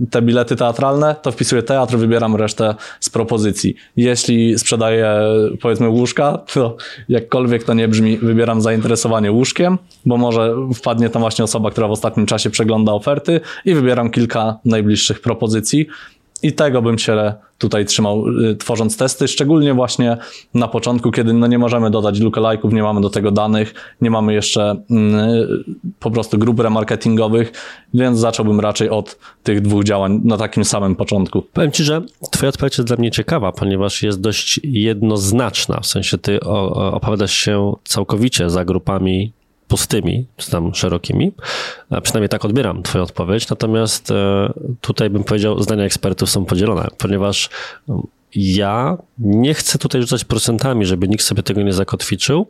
te 0.10 0.22
bilety 0.22 0.56
teatralne, 0.56 1.16
to 1.22 1.32
wpisuję 1.32 1.64
teatr, 1.64 1.98
wybieram 1.98 2.36
resztę 2.36 2.76
z 3.00 3.10
propozycji. 3.10 3.76
Jeśli 3.98 4.60
sprzedaję 4.60 5.20
powiedzmy 5.62 5.90
łóżka, 5.90 6.38
to 6.54 6.78
jakkolwiek 7.10 7.64
to 7.64 7.74
nie 7.74 7.88
brzmi, 7.88 8.18
wybieram 8.18 8.62
zainteresowanie 8.62 9.32
łóżkiem, 9.32 9.78
bo 10.06 10.18
może 10.18 10.56
wpadnie 10.76 11.10
tam 11.10 11.22
właśnie 11.22 11.44
osoba, 11.44 11.72
która 11.72 11.88
w 11.88 11.92
ostatnim 11.92 12.26
czasie 12.26 12.50
przegląda 12.50 12.94
oferty 12.94 13.42
i 13.66 13.74
wybieram 13.74 14.10
kilka 14.10 14.60
najbliższych 14.66 15.22
propozycji. 15.22 15.88
I 16.46 16.54
tego 16.54 16.82
bym 16.82 16.98
się 16.98 17.34
tutaj 17.58 17.86
trzymał, 17.86 18.28
y, 18.28 18.56
tworząc 18.56 18.98
testy, 18.98 19.28
szczególnie 19.28 19.74
właśnie 19.74 20.18
na 20.54 20.68
początku, 20.68 21.12
kiedy 21.12 21.34
no 21.34 21.48
nie 21.48 21.60
możemy 21.60 21.92
dodać 21.92 22.20
lookalike'ów, 22.20 22.74
nie 22.74 22.84
mamy 22.84 23.02
do 23.02 23.10
tego 23.10 23.32
danych, 23.32 23.74
nie 24.02 24.12
mamy 24.12 24.34
jeszcze 24.34 24.76
yy, 24.90 24.98
po 26.00 26.12
prostu 26.12 26.38
grup 26.38 26.60
remarketingowych, 26.60 27.52
więc 27.94 28.20
zacząłbym 28.20 28.60
raczej 28.60 28.90
od 28.90 29.18
tych 29.44 29.62
dwóch 29.62 29.84
działań 29.84 30.22
na 30.24 30.38
takim 30.38 30.66
samym 30.66 30.96
początku. 30.96 31.42
Powiem 31.54 31.72
Ci, 31.72 31.84
że 31.84 32.02
Twoja 32.32 32.50
odpowiedź 32.50 32.78
jest 32.78 32.88
dla 32.88 32.98
mnie 32.98 33.12
ciekawa, 33.12 33.52
ponieważ 33.52 34.04
jest 34.04 34.22
dość 34.22 34.60
jednoznaczna, 34.64 35.80
w 35.80 35.88
sensie 35.88 36.18
Ty 36.18 36.40
opowiadasz 36.40 37.34
się 37.34 37.74
całkowicie 37.84 38.50
za 38.50 38.66
grupami 38.66 39.32
pustymi, 39.68 40.26
czy 40.38 40.52
tam 40.52 40.76
szerokimi. 40.76 41.32
Przynajmniej 42.04 42.30
tak 42.30 42.46
odbieram 42.46 42.84
Twoją 42.84 43.04
odpowiedź. 43.04 43.50
Natomiast 43.50 44.12
e, 44.12 44.54
tutaj 44.82 45.10
bym 45.10 45.24
powiedział, 45.24 45.64
zdania 45.64 45.84
ekspertów 45.84 46.30
są 46.30 46.46
podzielone, 46.46 46.88
ponieważ 46.98 47.50
no, 47.88 48.04
ja 48.36 48.98
nie 49.18 49.54
chcę 49.54 49.80
tutaj 49.80 50.02
rzucać 50.02 50.24
procentami, 50.24 50.86
żeby 50.86 51.08
nikt 51.08 51.24
sobie 51.24 51.44
tego 51.44 51.62
nie 51.62 51.74
zakotwiczył, 51.74 52.48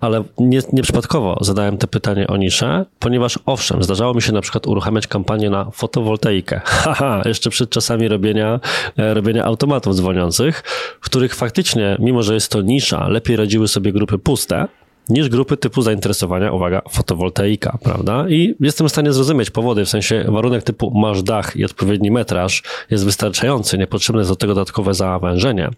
ale 0.00 0.24
nie, 0.38 0.60
nieprzypadkowo 0.72 1.38
zadałem 1.40 1.78
te 1.78 1.86
pytanie 1.86 2.26
o 2.26 2.36
niszę, 2.36 2.84
ponieważ 2.98 3.38
owszem, 3.46 3.82
zdarzało 3.82 4.14
mi 4.14 4.22
się 4.22 4.32
na 4.32 4.40
przykład 4.40 4.66
uruchamiać 4.66 5.06
kampanię 5.06 5.50
na 5.50 5.70
fotowoltaikę. 5.70 6.60
Haha, 6.64 7.22
jeszcze 7.24 7.50
przed 7.50 7.70
czasami 7.70 8.08
robienia, 8.08 8.60
e, 8.96 9.14
robienia 9.14 9.44
automatów 9.44 9.94
dzwoniących, 9.94 10.62
w 11.00 11.04
których 11.04 11.34
faktycznie, 11.34 11.96
mimo 12.00 12.22
że 12.22 12.34
jest 12.34 12.52
to 12.52 12.62
nisza, 12.62 13.08
lepiej 13.08 13.36
radziły 13.36 13.68
sobie 13.68 13.92
grupy 13.92 14.18
puste, 14.18 14.68
niż 15.08 15.28
grupy 15.28 15.56
typu 15.56 15.82
zainteresowania, 15.82 16.52
uwaga, 16.52 16.82
fotowoltaika, 16.90 17.78
prawda? 17.82 18.28
I 18.28 18.54
jestem 18.60 18.88
w 18.88 18.90
stanie 18.90 19.12
zrozumieć 19.12 19.50
powody, 19.50 19.84
w 19.84 19.88
sensie 19.88 20.24
warunek 20.28 20.62
typu 20.62 20.90
masz 20.98 21.22
dach 21.22 21.56
i 21.56 21.64
odpowiedni 21.64 22.10
metraż 22.10 22.62
jest 22.90 23.04
wystarczający, 23.04 23.78
niepotrzebne 23.78 24.20
jest 24.20 24.30
do 24.30 24.36
tego 24.36 24.54
dodatkowe 24.54 24.94
zawężenie. 24.94 25.68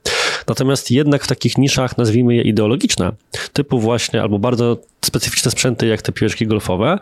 Natomiast 0.46 0.90
jednak 0.90 1.24
w 1.24 1.28
takich 1.28 1.58
niszach, 1.58 1.98
nazwijmy 1.98 2.34
je 2.34 2.42
ideologiczne, 2.42 3.12
typu 3.52 3.80
właśnie 3.80 4.22
albo 4.22 4.38
bardzo 4.38 4.76
specyficzne 5.04 5.50
sprzęty 5.50 5.86
jak 5.86 6.02
te 6.02 6.12
piłeczki 6.12 6.46
golfowe, 6.46 6.98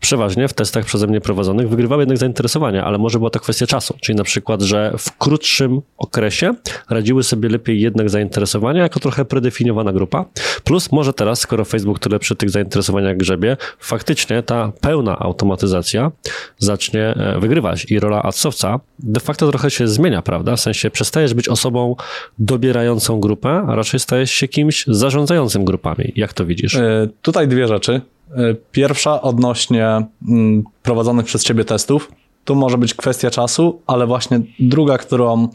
przeważnie 0.00 0.48
w 0.48 0.52
testach 0.52 0.84
przeze 0.84 1.06
mnie 1.06 1.20
prowadzonych 1.20 1.68
wygrywały 1.68 2.02
jednak 2.02 2.18
zainteresowania, 2.18 2.84
ale 2.84 2.98
może 2.98 3.18
była 3.18 3.30
to 3.30 3.40
kwestia 3.40 3.66
czasu, 3.66 3.94
czyli 4.00 4.18
na 4.18 4.24
przykład, 4.24 4.62
że 4.62 4.94
w 4.98 5.18
krótszym 5.18 5.80
okresie 5.98 6.54
radziły 6.90 7.22
sobie 7.22 7.48
lepiej 7.48 7.80
jednak 7.80 8.10
zainteresowania 8.10 8.82
jako 8.82 9.00
trochę 9.00 9.24
predefiniowana 9.24 9.92
grupa, 9.92 10.24
plus 10.64 10.92
może 10.92 11.12
teraz, 11.12 11.40
skoro 11.40 11.64
Facebook 11.64 11.98
tyle 11.98 12.18
przy 12.18 12.36
tych 12.36 12.50
zainteresowaniach 12.50 13.16
grzebie, 13.16 13.56
faktycznie 13.78 14.42
ta 14.42 14.72
pełna 14.80 15.18
automatyzacja 15.18 16.10
zacznie 16.58 17.04
e, 17.04 17.40
wygrywać 17.40 17.86
i 17.90 18.00
rola 18.00 18.22
adsowca 18.22 18.80
de 18.98 19.20
facto 19.20 19.50
trochę 19.50 19.70
się 19.70 19.88
zmienia, 19.88 20.22
prawda? 20.22 20.56
W 20.56 20.60
sensie 20.60 20.90
przestajesz 20.90 21.34
być 21.34 21.48
osobą 21.48 21.96
dobierającą 22.38 23.20
grupę, 23.20 23.64
a 23.68 23.74
raczej 23.74 24.00
stajesz 24.00 24.30
się 24.30 24.48
kimś 24.48 24.84
zarządzającym 24.86 25.64
grupami. 25.64 26.12
Jak 26.16 26.32
to 26.32 26.46
widzisz? 26.46 26.74
E, 26.74 27.08
tutaj 27.22 27.48
dwie 27.48 27.68
rzeczy. 27.68 28.00
E, 28.36 28.54
pierwsza 28.72 29.22
odnośnie 29.22 30.06
mm, 30.28 30.64
prowadzonych 30.82 31.26
przez 31.26 31.44
ciebie 31.44 31.64
testów. 31.64 32.12
Tu 32.44 32.54
może 32.54 32.78
być 32.78 32.94
kwestia 32.94 33.30
czasu, 33.30 33.80
ale 33.86 34.06
właśnie 34.06 34.40
druga, 34.60 34.98
którą, 34.98 35.48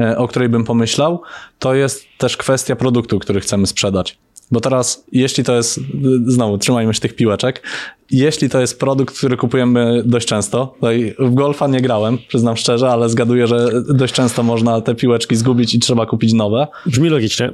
e, 0.00 0.18
o 0.18 0.28
której 0.28 0.48
bym 0.48 0.64
pomyślał, 0.64 1.22
to 1.58 1.74
jest 1.74 2.04
też 2.18 2.36
kwestia 2.36 2.76
produktu, 2.76 3.18
który 3.18 3.40
chcemy 3.40 3.66
sprzedać. 3.66 4.18
Bo 4.52 4.60
teraz, 4.60 5.04
jeśli 5.12 5.44
to 5.44 5.56
jest, 5.56 5.80
znowu 6.26 6.58
trzymajmy 6.58 6.94
się 6.94 7.00
tych 7.00 7.16
piłeczek, 7.16 7.62
jeśli 8.10 8.48
to 8.50 8.60
jest 8.60 8.80
produkt, 8.80 9.18
który 9.18 9.36
kupujemy 9.36 10.02
dość 10.06 10.26
często, 10.26 10.66
tutaj 10.66 11.14
w 11.18 11.34
golfa 11.34 11.66
nie 11.66 11.80
grałem, 11.80 12.18
przyznam 12.28 12.56
szczerze, 12.56 12.90
ale 12.90 13.08
zgaduję, 13.08 13.46
że 13.46 13.68
dość 13.94 14.14
często 14.14 14.42
można 14.42 14.80
te 14.80 14.94
piłeczki 14.94 15.36
zgubić 15.36 15.74
i 15.74 15.78
trzeba 15.78 16.06
kupić 16.06 16.32
nowe. 16.32 16.66
Brzmi 16.86 17.08
logicznie. 17.08 17.50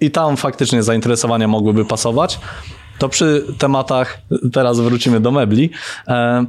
I 0.00 0.10
tam 0.10 0.36
faktycznie 0.36 0.82
zainteresowania 0.82 1.48
mogłyby 1.48 1.84
pasować 1.84 2.38
to 3.00 3.08
przy 3.08 3.44
tematach, 3.58 4.18
teraz 4.52 4.80
wrócimy 4.80 5.20
do 5.20 5.30
mebli, 5.30 5.70
e, 6.08 6.46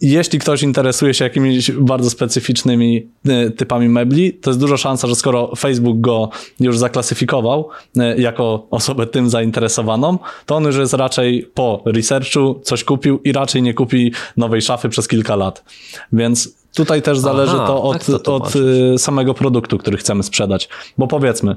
jeśli 0.00 0.38
ktoś 0.38 0.62
interesuje 0.62 1.14
się 1.14 1.24
jakimiś 1.24 1.70
bardzo 1.70 2.10
specyficznymi 2.10 3.08
e, 3.28 3.50
typami 3.50 3.88
mebli, 3.88 4.32
to 4.32 4.50
jest 4.50 4.60
duża 4.60 4.76
szansa, 4.76 5.08
że 5.08 5.14
skoro 5.14 5.56
Facebook 5.56 6.00
go 6.00 6.30
już 6.60 6.78
zaklasyfikował 6.78 7.68
e, 7.96 8.20
jako 8.20 8.66
osobę 8.70 9.06
tym 9.06 9.30
zainteresowaną, 9.30 10.18
to 10.46 10.56
on 10.56 10.64
już 10.64 10.76
jest 10.76 10.92
raczej 10.92 11.50
po 11.54 11.82
researchu, 11.86 12.60
coś 12.62 12.84
kupił 12.84 13.20
i 13.24 13.32
raczej 13.32 13.62
nie 13.62 13.74
kupi 13.74 14.12
nowej 14.36 14.62
szafy 14.62 14.88
przez 14.88 15.08
kilka 15.08 15.36
lat. 15.36 15.64
Więc 16.12 16.60
Tutaj 16.74 17.02
też 17.02 17.18
zależy 17.18 17.52
Aha, 17.56 17.66
to 17.66 17.82
od, 17.82 18.06
to 18.22 18.34
od 18.34 18.54
samego 18.96 19.34
produktu, 19.34 19.78
który 19.78 19.96
chcemy 19.96 20.22
sprzedać. 20.22 20.68
Bo 20.98 21.06
powiedzmy, 21.06 21.56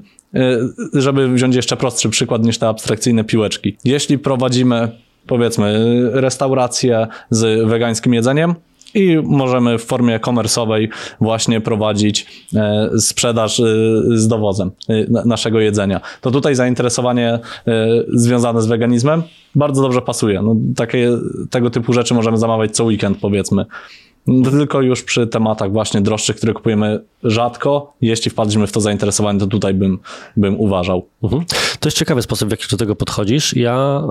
żeby 0.93 1.33
wziąć 1.33 1.55
jeszcze 1.55 1.77
prostszy 1.77 2.09
przykład 2.09 2.43
niż 2.43 2.57
te 2.57 2.67
abstrakcyjne 2.67 3.23
piłeczki. 3.23 3.77
Jeśli 3.85 4.19
prowadzimy 4.19 4.91
powiedzmy 5.27 5.79
restaurację 6.11 7.07
z 7.29 7.67
wegańskim 7.69 8.13
jedzeniem, 8.13 8.55
i 8.93 9.17
możemy 9.23 9.77
w 9.77 9.83
formie 9.83 10.19
komersowej 10.19 10.89
właśnie 11.21 11.61
prowadzić 11.61 12.43
e, 12.55 12.89
sprzedaż 12.99 13.59
e, 13.59 13.63
z 14.13 14.27
dowozem 14.27 14.71
e, 14.89 15.25
naszego 15.25 15.59
jedzenia. 15.59 16.01
To 16.21 16.31
tutaj 16.31 16.55
zainteresowanie 16.55 17.39
związane 18.13 18.61
z 18.61 18.67
weganizmem 18.67 19.23
bardzo 19.55 19.81
dobrze 19.81 20.01
pasuje. 20.01 20.41
No, 20.41 20.55
takie, 20.75 21.09
tego 21.49 21.69
typu 21.69 21.93
rzeczy 21.93 22.13
możemy 22.13 22.37
zamawiać 22.37 22.75
co 22.75 22.83
weekend, 22.83 23.17
powiedzmy. 23.21 23.65
No 24.27 24.51
tylko 24.51 24.81
już 24.81 25.03
przy 25.03 25.27
tematach 25.27 25.71
właśnie 25.71 26.01
droższych, 26.01 26.35
które 26.35 26.53
kupujemy 26.53 26.99
rzadko, 27.23 27.93
jeśli 28.01 28.31
wpadliśmy 28.31 28.67
w 28.67 28.71
to 28.71 28.81
zainteresowanie, 28.81 29.39
to 29.39 29.47
tutaj 29.47 29.73
bym, 29.73 29.99
bym 30.37 30.59
uważał. 30.59 31.07
Mhm. 31.23 31.45
To 31.79 31.87
jest 31.87 31.97
ciekawy 31.97 32.21
sposób, 32.21 32.47
w 32.47 32.51
jaki 32.51 32.67
do 32.71 32.77
tego 32.77 32.95
podchodzisz. 32.95 33.55
Ja 33.55 34.03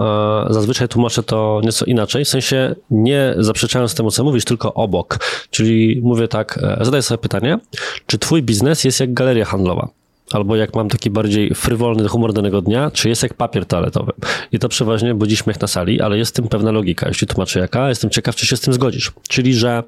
e, 0.49 0.53
zazwyczaj 0.53 0.89
tłumaczę 0.89 1.23
to 1.23 1.61
nieco 1.65 1.85
inaczej, 1.85 2.25
w 2.25 2.29
sensie 2.29 2.75
nie 2.91 3.35
zaprzeczając 3.39 3.95
temu, 3.95 4.11
co 4.11 4.25
mówisz, 4.25 4.45
tylko 4.45 4.75
obok. 4.75 5.19
Czyli 5.51 6.01
mówię 6.03 6.29
tak, 6.29 6.59
e, 6.63 6.85
zadaję 6.85 7.03
sobie 7.03 7.19
pytanie, 7.19 7.59
czy 8.07 8.19
twój 8.19 8.43
biznes 8.43 8.85
jest 8.85 9.01
jak 9.01 9.15
galeria 9.15 9.45
handlowa? 9.45 10.02
Albo 10.35 10.57
jak 10.57 10.75
mam 10.75 10.89
taki 10.89 11.11
bardziej 11.11 11.55
frywolny 11.55 12.09
humor 12.09 12.33
danego 12.33 12.63
dnia, 12.63 12.91
czy 12.91 13.09
jest 13.09 13.23
jak 13.23 13.35
papier 13.35 13.67
toaletowy. 13.67 14.13
I 14.53 14.59
to 14.59 14.69
przeważnie 14.69 15.15
budzi 15.15 15.37
śmiech 15.37 15.61
na 15.61 15.69
sali, 15.69 16.01
ale 16.01 16.19
jest 16.19 16.33
w 16.33 16.35
tym 16.35 16.49
pewna 16.49 16.71
logika. 16.71 17.09
Jeśli 17.09 17.27
tłumaczę 17.27 17.61
jaka, 17.61 17.89
jestem 17.89 18.11
ciekaw, 18.11 18.37
czy 18.37 18.47
się 18.47 18.57
z 18.57 18.61
tym 18.61 18.75
zgodzisz. 18.75 19.13
Czyli, 19.29 19.55
że 19.55 19.83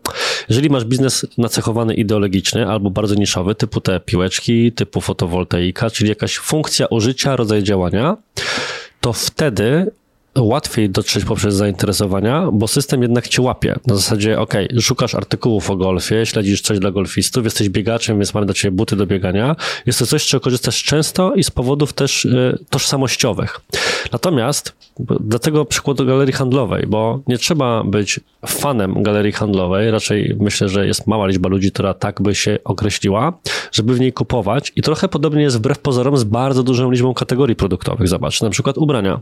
jeżeli 0.49 0.71
masz 0.71 0.85
biznes 0.85 1.27
nacechowany 1.39 1.95
ideologiczny 1.95 2.67
albo 2.67 2.91
bardzo 2.91 3.15
niszowy, 3.15 3.55
typu 3.55 3.81
te 3.81 4.01
piłeczki, 4.01 4.73
typu 4.73 5.01
fotowoltaika, 5.01 5.91
czyli 5.91 6.09
jakaś 6.09 6.37
funkcja 6.39 6.87
użycia, 6.87 7.37
rodzaj 7.37 7.63
działania, 7.63 8.17
to 9.01 9.13
wtedy 9.13 9.91
łatwiej 10.39 10.91
dotrzeć 10.91 11.25
poprzez 11.25 11.55
zainteresowania, 11.55 12.49
bo 12.53 12.69
system 12.69 13.03
jednak 13.03 13.29
cię 13.29 13.43
łapie. 13.43 13.75
Na 13.87 13.95
zasadzie, 13.95 14.41
ok, 14.41 14.55
szukasz 14.81 15.15
artykułów 15.15 15.71
o 15.71 15.77
golfie, 15.77 16.27
śledzisz 16.27 16.61
coś 16.61 16.79
dla 16.79 16.91
golfistów, 16.91 17.45
jesteś 17.45 17.69
biegaczem, 17.69 18.19
więc 18.19 18.35
mamy 18.35 18.47
dla 18.47 18.55
ciebie 18.55 18.77
buty 18.77 18.97
do 18.97 19.07
biegania. 19.07 19.57
Jest 19.87 19.99
to 19.99 20.07
coś, 20.07 20.23
z 20.23 20.27
czego 20.27 20.41
korzystasz 20.41 20.83
często 20.83 21.35
i 21.35 21.45
z 21.45 21.51
powodów 21.51 21.93
też 21.93 22.25
y, 22.25 22.59
tożsamościowych. 22.71 23.61
Natomiast 24.13 24.77
dlatego 25.21 25.65
przykład 25.65 26.03
galerii 26.03 26.33
handlowej, 26.33 26.87
bo 26.87 27.21
nie 27.27 27.39
trzeba 27.39 27.85
być 27.85 28.21
fanem 28.47 29.03
galerii 29.03 29.33
handlowej, 29.33 29.91
raczej 29.91 30.37
myślę, 30.41 30.69
że 30.69 30.87
jest 30.87 31.07
mała 31.07 31.27
liczba 31.27 31.49
ludzi, 31.49 31.73
która 31.73 31.95
tak 31.95 32.23
by 32.23 32.35
się 32.35 32.59
określiła, 32.65 33.39
żeby 33.73 33.95
w 33.95 34.01
niej 34.01 34.13
kupować 34.13 34.73
i 34.77 34.83
trochę 34.83 35.09
podobnie 35.09 35.43
jest 35.43 35.57
wbrew 35.57 35.79
pozorom 35.79 36.17
z 36.17 36.25
bardzo 36.25 36.63
dużą 36.63 36.91
liczbą 36.91 37.15
kategorii 37.15 37.57
produktowych. 37.57 38.09
Zobacz, 38.09 38.41
na 38.41 38.51
przykład 38.51 38.79
ubrania. 38.79 39.21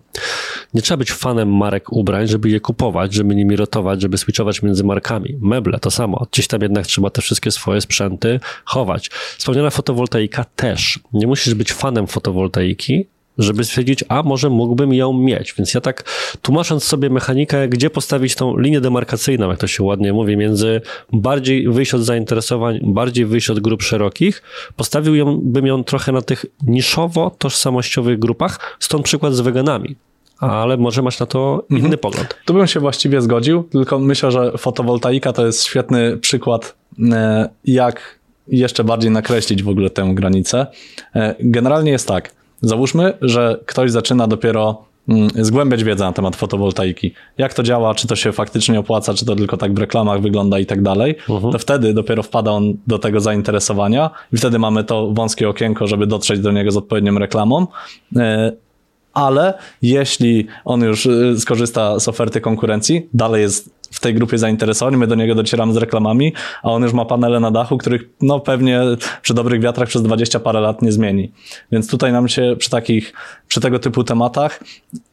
Nie 0.74 0.82
trzeba 0.82 0.98
być 1.02 1.12
fanem 1.12 1.56
marek 1.56 1.92
ubrań, 1.92 2.28
żeby 2.28 2.50
je 2.50 2.60
kupować, 2.60 3.14
żeby 3.14 3.34
nimi 3.34 3.56
rotować, 3.56 4.02
żeby 4.02 4.18
switchować 4.18 4.62
między 4.62 4.84
markami. 4.84 5.36
Meble 5.40 5.78
to 5.78 5.90
samo. 5.90 6.26
Gdzieś 6.32 6.46
tam 6.46 6.62
jednak 6.62 6.86
trzeba 6.86 7.10
te 7.10 7.22
wszystkie 7.22 7.50
swoje 7.50 7.80
sprzęty 7.80 8.40
chować. 8.64 9.10
Wspomniana 9.38 9.70
fotowoltaika 9.70 10.44
też. 10.44 11.00
Nie 11.12 11.26
musisz 11.26 11.54
być 11.54 11.72
fanem 11.72 12.06
fotowoltaiki, 12.06 13.06
żeby 13.38 13.64
stwierdzić, 13.64 14.04
a 14.08 14.22
może 14.22 14.50
mógłbym 14.50 14.94
ją 14.94 15.12
mieć. 15.12 15.54
Więc 15.58 15.74
ja 15.74 15.80
tak 15.80 16.04
tłumacząc 16.42 16.84
sobie 16.84 17.10
mechanikę, 17.10 17.68
gdzie 17.68 17.90
postawić 17.90 18.34
tą 18.34 18.58
linię 18.58 18.80
demarkacyjną, 18.80 19.50
jak 19.50 19.58
to 19.58 19.66
się 19.66 19.82
ładnie 19.82 20.12
mówi, 20.12 20.36
między 20.36 20.80
bardziej 21.12 21.68
wyjść 21.68 21.94
od 21.94 22.02
zainteresowań, 22.02 22.80
bardziej 22.82 23.26
wyjść 23.26 23.50
od 23.50 23.60
grup 23.60 23.82
szerokich, 23.82 24.42
postawił 24.76 25.14
ją, 25.14 25.84
trochę 25.84 26.12
na 26.12 26.22
tych 26.22 26.46
niszowo-tożsamościowych 26.66 28.18
grupach, 28.18 28.76
stąd 28.80 29.04
przykład 29.04 29.34
z 29.34 29.40
weganami 29.40 29.96
ale 30.50 30.76
może 30.76 31.02
masz 31.02 31.20
na 31.20 31.26
to 31.26 31.64
inny 31.70 31.80
mhm. 31.80 31.98
pogląd. 31.98 32.36
Tu 32.44 32.54
bym 32.54 32.66
się 32.66 32.80
właściwie 32.80 33.22
zgodził, 33.22 33.62
tylko 33.62 33.98
myślę, 33.98 34.30
że 34.30 34.58
fotowoltaika 34.58 35.32
to 35.32 35.46
jest 35.46 35.64
świetny 35.64 36.16
przykład, 36.16 36.74
e, 37.12 37.48
jak 37.64 38.18
jeszcze 38.48 38.84
bardziej 38.84 39.10
nakreślić 39.10 39.62
w 39.62 39.68
ogóle 39.68 39.90
tę 39.90 40.10
granicę. 40.14 40.66
E, 41.14 41.34
generalnie 41.40 41.90
jest 41.90 42.08
tak, 42.08 42.34
załóżmy, 42.60 43.12
że 43.20 43.60
ktoś 43.66 43.90
zaczyna 43.90 44.26
dopiero 44.26 44.84
mm, 45.08 45.28
zgłębiać 45.34 45.84
wiedzę 45.84 46.04
na 46.04 46.12
temat 46.12 46.36
fotowoltaiki. 46.36 47.14
Jak 47.38 47.54
to 47.54 47.62
działa, 47.62 47.94
czy 47.94 48.06
to 48.06 48.16
się 48.16 48.32
faktycznie 48.32 48.80
opłaca, 48.80 49.14
czy 49.14 49.24
to 49.24 49.36
tylko 49.36 49.56
tak 49.56 49.74
w 49.74 49.78
reklamach 49.78 50.20
wygląda 50.20 50.58
i 50.58 50.66
tak 50.66 50.82
dalej, 50.82 51.16
uh-huh. 51.28 51.52
to 51.52 51.58
wtedy 51.58 51.94
dopiero 51.94 52.22
wpada 52.22 52.50
on 52.50 52.74
do 52.86 52.98
tego 52.98 53.20
zainteresowania 53.20 54.10
i 54.32 54.36
wtedy 54.36 54.58
mamy 54.58 54.84
to 54.84 55.10
wąskie 55.12 55.48
okienko, 55.48 55.86
żeby 55.86 56.06
dotrzeć 56.06 56.40
do 56.40 56.52
niego 56.52 56.70
z 56.70 56.76
odpowiednią 56.76 57.18
reklamą. 57.18 57.66
Ale 59.12 59.54
jeśli 59.82 60.46
on 60.64 60.80
już 60.80 61.06
y, 61.06 61.40
skorzysta 61.40 62.00
z 62.00 62.08
oferty 62.08 62.40
konkurencji, 62.40 63.08
dalej 63.14 63.42
jest 63.42 63.81
w 63.92 64.00
tej 64.00 64.14
grupie 64.14 64.38
zainteresowań, 64.38 64.96
my 64.96 65.06
do 65.06 65.14
niego 65.14 65.34
docieramy 65.34 65.72
z 65.72 65.76
reklamami, 65.76 66.32
a 66.62 66.70
on 66.70 66.82
już 66.82 66.92
ma 66.92 67.04
panele 67.04 67.40
na 67.40 67.50
dachu, 67.50 67.78
których 67.78 68.02
no 68.20 68.40
pewnie 68.40 68.80
przy 69.22 69.34
dobrych 69.34 69.60
wiatrach 69.60 69.88
przez 69.88 70.02
20 70.02 70.40
parę 70.40 70.60
lat 70.60 70.82
nie 70.82 70.92
zmieni. 70.92 71.32
Więc 71.72 71.88
tutaj 71.88 72.12
nam 72.12 72.28
się 72.28 72.56
przy 72.58 72.70
takich, 72.70 73.12
przy 73.48 73.60
tego 73.60 73.78
typu 73.78 74.04
tematach 74.04 74.60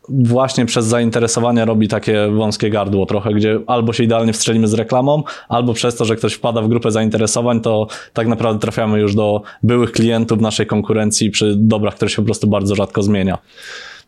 właśnie 0.10 0.66
przez 0.66 0.86
zainteresowania 0.86 1.66
robi 1.66 1.88
takie 1.88 2.28
wąskie 2.28 2.70
gardło 2.70 3.06
trochę, 3.06 3.34
gdzie 3.34 3.60
albo 3.68 3.94
się 3.94 4.04
idealnie 4.04 4.34
wstrzelimy 4.34 4.68
z 4.68 4.74
reklamą, 4.74 5.24
albo 5.50 5.74
przez 5.74 5.96
to, 5.96 6.06
że 6.06 6.16
ktoś 6.16 6.34
wpada 6.34 6.62
w 6.62 6.68
grupę 6.68 6.92
zainteresowań, 6.92 7.62
to 7.62 7.88
tak 8.14 8.28
naprawdę 8.28 8.60
trafiamy 8.60 9.00
już 9.00 9.16
do 9.16 9.42
byłych 9.64 9.92
klientów 9.92 10.42
naszej 10.42 10.66
konkurencji 10.66 11.30
przy 11.32 11.56
dobrach, 11.58 11.96
które 11.96 12.10
się 12.10 12.16
po 12.16 12.26
prostu 12.26 12.48
bardzo 12.48 12.76
rzadko 12.76 13.04
zmienia. 13.04 13.38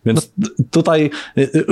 Więc 0.05 0.31
tutaj 0.71 1.09
y, 1.37 1.41
y, 1.41 1.65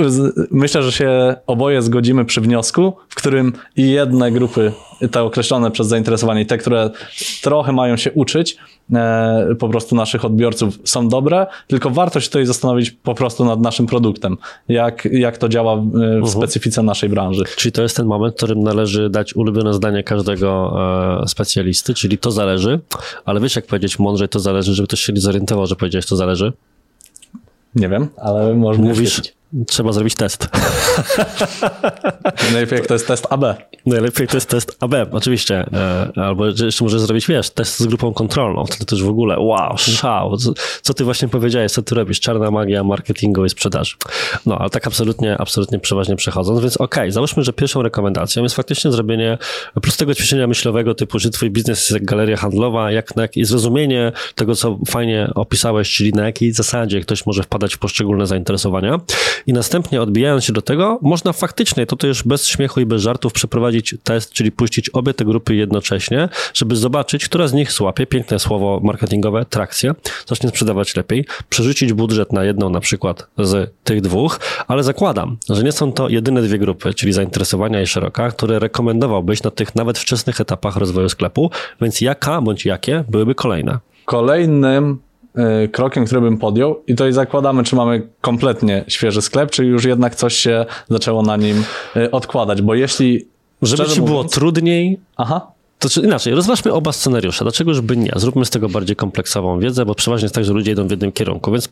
myślę, 0.50 0.82
że 0.82 0.92
się 0.92 1.36
oboje 1.46 1.82
zgodzimy 1.82 2.24
przy 2.24 2.40
wniosku, 2.40 2.92
w 3.08 3.14
którym 3.14 3.52
i 3.76 3.90
jedne 3.90 4.32
grupy, 4.32 4.72
te 5.10 5.22
określone 5.22 5.70
przez 5.70 5.86
zainteresowanie, 5.86 6.46
te, 6.46 6.58
które 6.58 6.90
trochę 7.42 7.72
mają 7.72 7.96
się 7.96 8.12
uczyć, 8.12 8.56
e, 8.94 9.54
po 9.58 9.68
prostu 9.68 9.96
naszych 9.96 10.24
odbiorców 10.24 10.78
są 10.84 11.08
dobre, 11.08 11.46
tylko 11.66 11.90
warto 11.90 12.20
się 12.20 12.26
tutaj 12.26 12.46
zastanowić 12.46 12.90
po 12.90 13.14
prostu 13.14 13.44
nad 13.44 13.60
naszym 13.60 13.86
produktem, 13.86 14.36
jak, 14.68 15.08
jak 15.12 15.38
to 15.38 15.48
działa 15.48 15.76
w 15.76 15.90
uh-huh. 15.90 16.28
specyfice 16.28 16.82
naszej 16.82 17.08
branży. 17.08 17.44
Czyli 17.56 17.72
to 17.72 17.82
jest 17.82 17.96
ten 17.96 18.06
moment, 18.06 18.34
w 18.34 18.36
którym 18.36 18.62
należy 18.62 19.10
dać 19.10 19.36
ulubione 19.36 19.74
zdanie 19.74 20.02
każdego 20.02 20.76
e, 21.22 21.28
specjalisty, 21.28 21.94
czyli 21.94 22.18
to 22.18 22.30
zależy, 22.30 22.80
ale 23.24 23.40
wiesz 23.40 23.56
jak 23.56 23.66
powiedzieć 23.66 23.98
mądrze, 23.98 24.28
to 24.28 24.40
zależy, 24.40 24.74
żeby 24.74 24.86
ktoś 24.86 25.00
się 25.00 25.12
nie 25.12 25.20
zorientował, 25.20 25.66
że 25.66 25.76
powiedziałeś 25.76 26.06
to 26.06 26.16
zależy? 26.16 26.52
Nie 27.74 27.88
wiem, 27.88 28.08
ale 28.16 28.54
można 28.54 28.84
Mówisz, 28.84 29.34
trzeba 29.66 29.92
zrobić 29.92 30.14
test. 30.14 30.48
Najlepiej 32.52 32.78
jak 32.78 32.86
to 32.86 32.94
jest 32.94 33.06
test 33.06 33.26
AB. 33.30 33.44
Najlepiej 33.86 34.22
jak 34.24 34.30
to 34.30 34.36
jest 34.36 34.48
test 34.48 34.76
AB, 34.80 34.94
oczywiście. 35.12 35.66
E, 35.72 36.12
albo 36.16 36.46
jeszcze 36.46 36.84
możesz 36.84 37.00
zrobić, 37.00 37.26
wiesz, 37.26 37.50
test 37.50 37.78
z 37.78 37.86
grupą 37.86 38.12
kontrolną. 38.12 38.64
To 38.78 38.84
też 38.84 39.02
w 39.02 39.08
ogóle, 39.08 39.38
wow, 39.38 39.78
szał. 39.78 40.36
Co, 40.36 40.52
co 40.82 40.94
ty 40.94 41.04
właśnie 41.04 41.28
powiedziałeś, 41.28 41.72
co 41.72 41.82
ty 41.82 41.94
robisz? 41.94 42.20
Czarna 42.20 42.50
magia 42.50 42.84
marketingu 42.84 43.44
i 43.44 43.50
sprzedaży. 43.50 43.96
No, 44.46 44.58
ale 44.58 44.70
tak 44.70 44.86
absolutnie, 44.86 45.38
absolutnie 45.38 45.78
przeważnie 45.78 46.16
przechodząc, 46.16 46.60
więc 46.60 46.76
okej, 46.76 47.02
okay, 47.02 47.12
załóżmy, 47.12 47.44
że 47.44 47.52
pierwszą 47.52 47.82
rekomendacją 47.82 48.42
jest 48.42 48.54
faktycznie 48.54 48.92
zrobienie 48.92 49.38
prostego 49.82 50.14
ćwiczenia 50.14 50.46
myślowego 50.46 50.94
typu, 50.94 51.18
że 51.18 51.30
twój 51.30 51.50
biznes 51.50 51.78
jest 51.78 51.90
jak 51.90 52.04
galeria 52.04 52.36
handlowa, 52.36 52.92
jak, 52.92 53.16
na, 53.16 53.26
i 53.26 53.44
zrozumienie 53.44 54.12
tego, 54.34 54.54
co 54.54 54.78
fajnie 54.86 55.30
opisałeś, 55.34 55.90
czyli 55.90 56.12
na 56.12 56.24
jakiej 56.24 56.52
zasadzie 56.52 57.00
ktoś 57.00 57.26
może 57.26 57.42
wpadać 57.42 57.74
w 57.74 57.78
poszczególne 57.78 58.26
zainteresowania 58.26 59.00
i 59.46 59.52
następnie 59.52 60.02
odbijając 60.02 60.44
się 60.44 60.52
do 60.52 60.62
tego, 60.62 60.98
można 61.02 61.32
faktycznie, 61.32 61.86
to 61.86 61.96
też 61.96 62.22
bez 62.22 62.46
śmiechu 62.46 62.80
i 62.80 62.86
bez 62.86 63.02
żartów 63.02 63.32
przeprowadzić 63.32 63.94
test, 64.04 64.32
czyli 64.32 64.52
puścić 64.52 64.88
obie 64.88 65.14
te 65.14 65.24
grupy 65.24 65.54
jednocześnie, 65.54 66.28
żeby 66.54 66.76
zobaczyć, 66.76 67.24
która 67.24 67.48
z 67.48 67.52
nich 67.52 67.72
złapie, 67.72 68.06
piękne 68.06 68.38
słowo 68.38 68.80
marketingowe, 68.82 69.44
trakcję, 69.44 69.94
zacznie 70.26 70.48
sprzedawać 70.48 70.96
lepiej, 70.96 71.24
przerzucić 71.48 71.92
budżet 71.92 72.32
na 72.32 72.44
jedną 72.44 72.70
na 72.70 72.80
przykład 72.80 73.26
z 73.38 73.74
tych 73.84 74.00
dwóch, 74.00 74.40
ale 74.68 74.82
zakładam, 74.82 75.36
że 75.48 75.64
nie 75.64 75.72
są 75.72 75.92
to 75.92 76.08
jedyne 76.08 76.42
dwie 76.42 76.58
grupy, 76.58 76.94
czyli 76.94 77.12
zainteresowania 77.12 77.82
i 77.82 77.86
szeroka, 77.86 78.30
które 78.30 78.58
rekomendowałbyś 78.58 79.42
na 79.42 79.50
tych 79.50 79.74
nawet 79.74 79.98
wczesnych 79.98 80.40
etapach 80.40 80.76
rozwoju 80.76 81.08
sklepu, 81.08 81.50
więc 81.80 82.00
jaka 82.00 82.40
bądź 82.40 82.66
jakie 82.66 83.04
byłyby 83.08 83.34
kolejne? 83.34 83.78
Kolejnym 84.04 84.98
krokiem, 85.72 86.04
który 86.04 86.20
bym 86.20 86.38
podjął 86.38 86.82
i 86.86 86.94
to 86.94 87.06
i 87.06 87.12
zakładamy, 87.12 87.64
czy 87.64 87.76
mamy 87.76 88.08
kompletnie 88.20 88.84
świeży 88.88 89.22
sklep, 89.22 89.50
czy 89.50 89.64
już 89.64 89.84
jednak 89.84 90.14
coś 90.14 90.34
się 90.34 90.66
zaczęło 90.88 91.22
na 91.22 91.36
nim 91.36 91.64
y, 91.96 92.10
odkładać, 92.10 92.62
bo 92.62 92.74
jeśli 92.74 93.26
Żeby 93.62 93.84
ci 93.88 94.00
było 94.00 94.08
mówiąc- 94.22 94.32
trudniej, 94.32 95.00
Aha. 95.16 95.46
To 95.80 95.88
czy 95.88 96.00
inaczej, 96.00 96.34
rozważmy 96.34 96.72
oba 96.72 96.92
scenariusze. 96.92 97.44
Dlaczego 97.44 97.74
żeby 97.74 97.96
nie? 97.96 98.12
Zróbmy 98.16 98.44
z 98.44 98.50
tego 98.50 98.68
bardziej 98.68 98.96
kompleksową 98.96 99.60
wiedzę, 99.60 99.86
bo 99.86 99.94
przeważnie 99.94 100.24
jest 100.24 100.34
tak, 100.34 100.44
że 100.44 100.52
ludzie 100.52 100.72
idą 100.72 100.86
w 100.86 100.90
jednym 100.90 101.12
kierunku. 101.12 101.52
Więc 101.52 101.68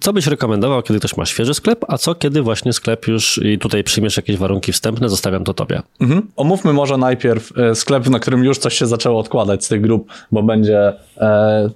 co 0.00 0.12
byś 0.12 0.26
rekomendował, 0.26 0.82
kiedy 0.82 0.98
ktoś 0.98 1.16
ma 1.16 1.26
świeży 1.26 1.54
sklep, 1.54 1.84
a 1.88 1.98
co 1.98 2.14
kiedy 2.14 2.42
właśnie 2.42 2.72
sklep 2.72 3.08
już 3.08 3.40
i 3.44 3.58
tutaj 3.58 3.84
przyjmiesz 3.84 4.16
jakieś 4.16 4.36
warunki 4.36 4.72
wstępne, 4.72 5.08
zostawiam 5.08 5.44
to 5.44 5.54
tobie. 5.54 5.82
Mhm. 6.00 6.28
Omówmy 6.36 6.72
może 6.72 6.96
najpierw 6.96 7.58
e, 7.58 7.74
sklep, 7.74 8.10
na 8.10 8.18
którym 8.18 8.44
już 8.44 8.58
coś 8.58 8.74
się 8.74 8.86
zaczęło 8.86 9.20
odkładać 9.20 9.64
z 9.64 9.68
tych 9.68 9.80
grup, 9.80 10.08
bo 10.32 10.42
będzie, 10.42 10.92
e, 11.16 11.70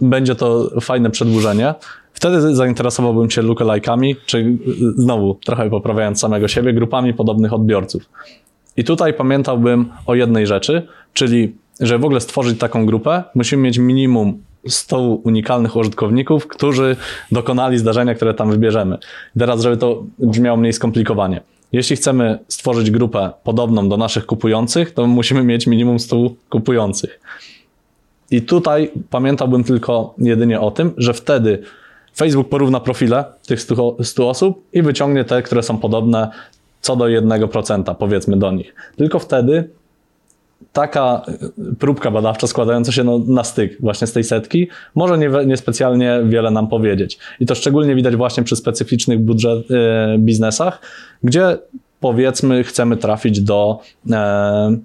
będzie 0.00 0.34
to 0.34 0.70
fajne 0.80 1.10
przedłużenie. 1.10 1.74
Wtedy 2.12 2.54
zainteresowałbym 2.54 3.30
się 3.30 3.42
lookalike'ami, 3.42 4.14
czy 4.26 4.38
e, 4.38 4.56
znowu, 4.96 5.38
trochę 5.44 5.70
poprawiając 5.70 6.20
samego 6.20 6.48
siebie, 6.48 6.72
grupami 6.72 7.14
podobnych 7.14 7.52
odbiorców. 7.52 8.02
I 8.76 8.84
tutaj 8.84 9.14
pamiętałbym 9.14 9.88
o 10.06 10.14
jednej 10.14 10.46
rzeczy, 10.46 10.86
czyli, 11.12 11.54
żeby 11.80 12.02
w 12.02 12.04
ogóle 12.04 12.20
stworzyć 12.20 12.58
taką 12.58 12.86
grupę, 12.86 13.24
musimy 13.34 13.62
mieć 13.62 13.78
minimum 13.78 14.42
100 14.68 15.00
unikalnych 15.00 15.76
użytkowników, 15.76 16.46
którzy 16.46 16.96
dokonali 17.32 17.78
zdarzenia, 17.78 18.14
które 18.14 18.34
tam 18.34 18.50
wybierzemy. 18.50 18.98
Teraz, 19.38 19.62
żeby 19.62 19.76
to 19.76 20.04
brzmiało 20.18 20.56
mniej 20.56 20.72
skomplikowanie. 20.72 21.40
Jeśli 21.72 21.96
chcemy 21.96 22.38
stworzyć 22.48 22.90
grupę 22.90 23.30
podobną 23.44 23.88
do 23.88 23.96
naszych 23.96 24.26
kupujących, 24.26 24.94
to 24.94 25.06
musimy 25.06 25.44
mieć 25.44 25.66
minimum 25.66 25.98
100 25.98 26.16
kupujących. 26.50 27.20
I 28.30 28.42
tutaj 28.42 28.90
pamiętałbym 29.10 29.64
tylko 29.64 30.14
jedynie 30.18 30.60
o 30.60 30.70
tym, 30.70 30.92
że 30.96 31.14
wtedy 31.14 31.62
Facebook 32.16 32.48
porówna 32.48 32.80
profile 32.80 33.24
tych 33.46 33.60
100, 33.60 33.96
100 34.02 34.28
osób 34.28 34.64
i 34.72 34.82
wyciągnie 34.82 35.24
te, 35.24 35.42
które 35.42 35.62
są 35.62 35.78
podobne 35.78 36.30
co 36.82 36.96
do 36.96 37.04
1%, 37.04 37.94
powiedzmy 37.94 38.36
do 38.36 38.52
nich. 38.52 38.74
Tylko 38.96 39.18
wtedy 39.18 39.68
taka 40.72 41.22
y, 41.72 41.76
próbka 41.76 42.10
badawcza 42.10 42.46
składająca 42.46 42.92
się 42.92 43.04
no, 43.04 43.18
na 43.18 43.44
styk 43.44 43.80
właśnie 43.80 44.06
z 44.06 44.12
tej 44.12 44.24
setki 44.24 44.68
może 44.94 45.18
nie, 45.18 45.30
niespecjalnie 45.46 46.20
wiele 46.24 46.50
nam 46.50 46.68
powiedzieć. 46.68 47.18
I 47.40 47.46
to 47.46 47.54
szczególnie 47.54 47.94
widać 47.94 48.16
właśnie 48.16 48.42
przy 48.42 48.56
specyficznych 48.56 49.20
budżet, 49.20 49.70
y, 49.70 49.74
biznesach, 50.18 50.80
gdzie 51.22 51.58
powiedzmy 52.00 52.64
chcemy 52.64 52.96
trafić 52.96 53.40
do, 53.40 53.80
mm, 54.06 54.84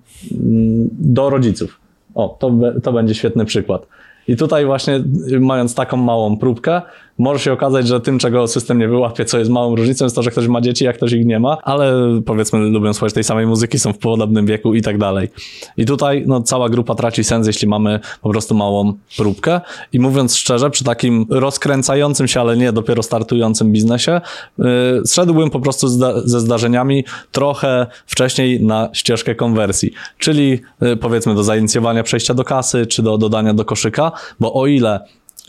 do 0.92 1.30
rodziców. 1.30 1.80
O, 2.16 2.38
to, 2.40 2.52
to 2.84 2.94
będzie 2.94 3.16
świetny 3.16 3.46
przykład. 3.46 3.88
I 4.28 4.36
tutaj 4.36 4.66
właśnie 4.66 5.04
y, 5.32 5.40
mając 5.40 5.76
taką 5.76 5.98
małą 5.98 6.38
próbkę, 6.38 6.82
może 7.18 7.40
się 7.40 7.54
okazać, 7.54 7.88
że 7.88 8.02
tym, 8.02 8.20
czego 8.20 8.48
system 8.48 8.80
nie 8.80 8.88
wyłapie, 8.88 9.26
co 9.26 9.40
jest 9.40 9.52
małą 9.52 9.76
różnicą, 9.76 10.06
jest 10.06 10.16
to, 10.16 10.24
że 10.24 10.32
ktoś 10.32 10.48
ma 10.48 10.62
dzieci, 10.62 10.88
a 10.88 10.94
ktoś 10.94 11.12
ich 11.12 11.26
nie 11.26 11.40
ma, 11.40 11.58
ale 11.64 11.94
powiedzmy 12.26 12.60
lubią 12.60 12.94
słuchać 12.94 13.14
tej 13.14 13.24
samej 13.24 13.48
muzyki, 13.48 13.80
są 13.80 13.94
w 13.94 13.98
podobnym 13.98 14.46
wieku 14.46 14.74
i 14.74 14.82
tak 14.82 14.98
dalej. 14.98 15.30
I 15.78 15.86
tutaj 15.86 16.24
no, 16.28 16.42
cała 16.42 16.70
grupa 16.70 16.96
traci 16.96 17.24
sens, 17.24 17.48
jeśli 17.48 17.68
mamy 17.68 18.00
po 18.22 18.30
prostu 18.30 18.56
małą 18.56 18.94
próbkę. 19.18 19.62
I 19.94 20.00
mówiąc 20.00 20.36
szczerze, 20.36 20.70
przy 20.70 20.84
takim 20.84 21.26
rozkręcającym 21.30 22.28
się, 22.28 22.42
ale 22.42 22.58
nie 22.58 22.72
dopiero 22.72 23.04
startującym 23.04 23.72
biznesie, 23.72 24.22
yy, 24.58 24.66
zszedłbym 25.06 25.50
po 25.50 25.60
prostu 25.60 25.88
zda 25.88 26.22
ze 26.26 26.40
zdarzeniami 26.40 27.04
trochę 27.32 27.88
wcześniej 28.06 28.64
na 28.64 28.90
ścieżkę 28.94 29.36
konwersji, 29.36 29.92
czyli 30.18 30.60
yy, 30.82 30.98
powiedzmy 30.98 31.36
do 31.36 31.44
zainicjowania 31.44 32.04
przejścia 32.04 32.34
do 32.34 32.44
kasy, 32.44 32.86
czy 32.86 33.04
do 33.04 33.18
dodania 33.18 33.54
do 33.54 33.66
koszyka, 33.66 34.12
bo 34.40 34.54
o 34.54 34.68
ile 34.68 35.00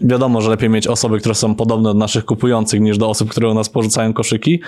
wiadomo, 0.01 0.41
że 0.41 0.51
lepiej 0.51 0.71
mieć 0.71 0.87
osoby, 0.87 1.19
które 1.19 1.35
są 1.35 1.55
podobne 1.55 1.89
do 1.89 1.99
naszych 1.99 2.25
kupujących, 2.25 2.81
niż 2.81 2.99
do 2.99 3.09
osób, 3.09 3.31
które 3.31 3.49
u 3.49 3.55
nas 3.55 3.69
porzucają 3.69 4.13
koszyki. 4.13 4.61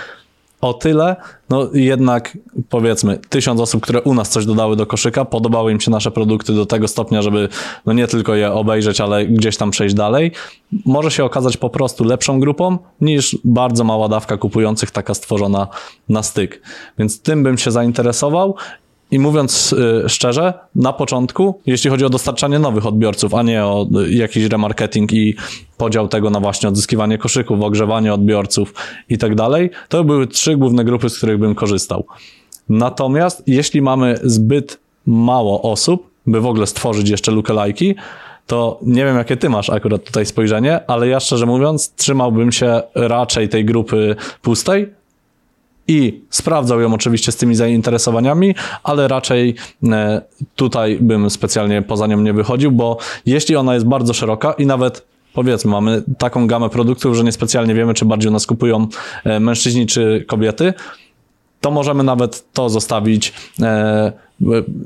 O 0.60 0.74
tyle, 0.74 1.16
no 1.50 1.68
jednak 1.74 2.38
powiedzmy, 2.68 3.18
tysiąc 3.28 3.60
osób, 3.60 3.82
które 3.82 4.02
u 4.02 4.14
nas 4.14 4.28
coś 4.28 4.46
dodały 4.46 4.76
do 4.76 4.86
koszyka, 4.86 5.24
podobały 5.24 5.72
im 5.72 5.80
się 5.80 5.90
nasze 5.90 6.10
produkty 6.10 6.52
do 6.52 6.66
tego 6.66 6.88
stopnia, 6.88 7.22
żeby 7.22 7.48
no 7.86 7.92
nie 7.92 8.06
tylko 8.06 8.34
je 8.34 8.52
obejrzeć, 8.52 9.00
ale 9.00 9.26
gdzieś 9.26 9.56
tam 9.56 9.70
przejść 9.70 9.94
dalej, 9.94 10.32
może 10.86 11.10
się 11.10 11.24
okazać 11.24 11.56
po 11.56 11.70
prostu 11.70 12.04
lepszą 12.04 12.40
grupą 12.40 12.78
niż 13.00 13.38
bardzo 13.44 13.84
mała 13.84 14.08
dawka 14.08 14.36
kupujących, 14.36 14.90
taka 14.90 15.14
stworzona 15.14 15.68
na 16.08 16.22
styk. 16.22 16.62
Więc 16.98 17.22
tym 17.22 17.42
bym 17.42 17.58
się 17.58 17.70
zainteresował 17.70 18.56
i 19.10 19.18
mówiąc 19.18 19.72
y, 19.72 20.08
szczerze, 20.08 20.54
na 20.74 20.92
początku, 20.92 21.60
jeśli 21.66 21.90
chodzi 21.90 22.04
o 22.04 22.10
dostarczanie 22.10 22.58
nowych 22.58 22.86
odbiorców, 22.86 23.34
a 23.34 23.42
nie 23.42 23.64
o 23.64 23.86
y, 24.06 24.12
jakiś 24.12 24.44
remarketing 24.44 25.12
i 25.12 25.34
podział 25.76 26.08
tego 26.08 26.30
na 26.30 26.40
właśnie 26.40 26.68
odzyskiwanie 26.68 27.18
koszyków, 27.18 27.62
ogrzewanie 27.62 28.14
odbiorców 28.14 28.74
i 29.08 29.18
tak 29.18 29.34
dalej, 29.34 29.70
to 29.88 30.04
były 30.04 30.26
trzy 30.26 30.56
główne 30.56 30.84
grupy, 30.84 31.10
z 31.10 31.16
których 31.16 31.38
bym 31.38 31.54
korzystał. 31.54 32.06
Natomiast 32.68 33.42
jeśli 33.46 33.82
mamy 33.82 34.18
zbyt 34.22 34.78
mało 35.06 35.62
osób, 35.62 36.10
by 36.26 36.40
w 36.40 36.46
ogóle 36.46 36.66
stworzyć 36.66 37.08
jeszcze 37.08 37.32
lookalike'i, 37.32 37.94
to 38.46 38.78
nie 38.82 39.04
wiem, 39.04 39.16
jakie 39.16 39.36
ty 39.36 39.48
masz 39.48 39.70
akurat 39.70 40.04
tutaj 40.04 40.26
spojrzenie, 40.26 40.80
ale 40.86 41.08
ja 41.08 41.20
szczerze 41.20 41.46
mówiąc, 41.46 41.94
trzymałbym 41.94 42.52
się 42.52 42.82
raczej 42.94 43.48
tej 43.48 43.64
grupy 43.64 44.16
pustej, 44.42 44.86
i 45.90 46.20
sprawdzał 46.30 46.80
ją 46.80 46.94
oczywiście 46.94 47.32
z 47.32 47.36
tymi 47.36 47.54
zainteresowaniami, 47.54 48.54
ale 48.82 49.08
raczej 49.08 49.54
e, 49.84 50.22
tutaj 50.56 50.98
bym 51.00 51.30
specjalnie 51.30 51.82
poza 51.82 52.06
nią 52.06 52.20
nie 52.20 52.32
wychodził, 52.32 52.72
bo 52.72 52.98
jeśli 53.26 53.56
ona 53.56 53.74
jest 53.74 53.86
bardzo 53.86 54.14
szeroka 54.14 54.52
i 54.52 54.66
nawet 54.66 55.06
powiedzmy 55.34 55.70
mamy 55.70 56.02
taką 56.18 56.46
gamę 56.46 56.68
produktów, 56.68 57.16
że 57.16 57.24
niespecjalnie 57.24 57.74
wiemy, 57.74 57.94
czy 57.94 58.04
bardziej 58.04 58.32
nas 58.32 58.46
kupują 58.46 58.86
e, 59.24 59.40
mężczyźni 59.40 59.86
czy 59.86 60.24
kobiety, 60.28 60.74
to 61.60 61.70
możemy 61.70 62.04
nawet 62.04 62.52
to 62.52 62.68
zostawić 62.68 63.32
e, 63.62 64.12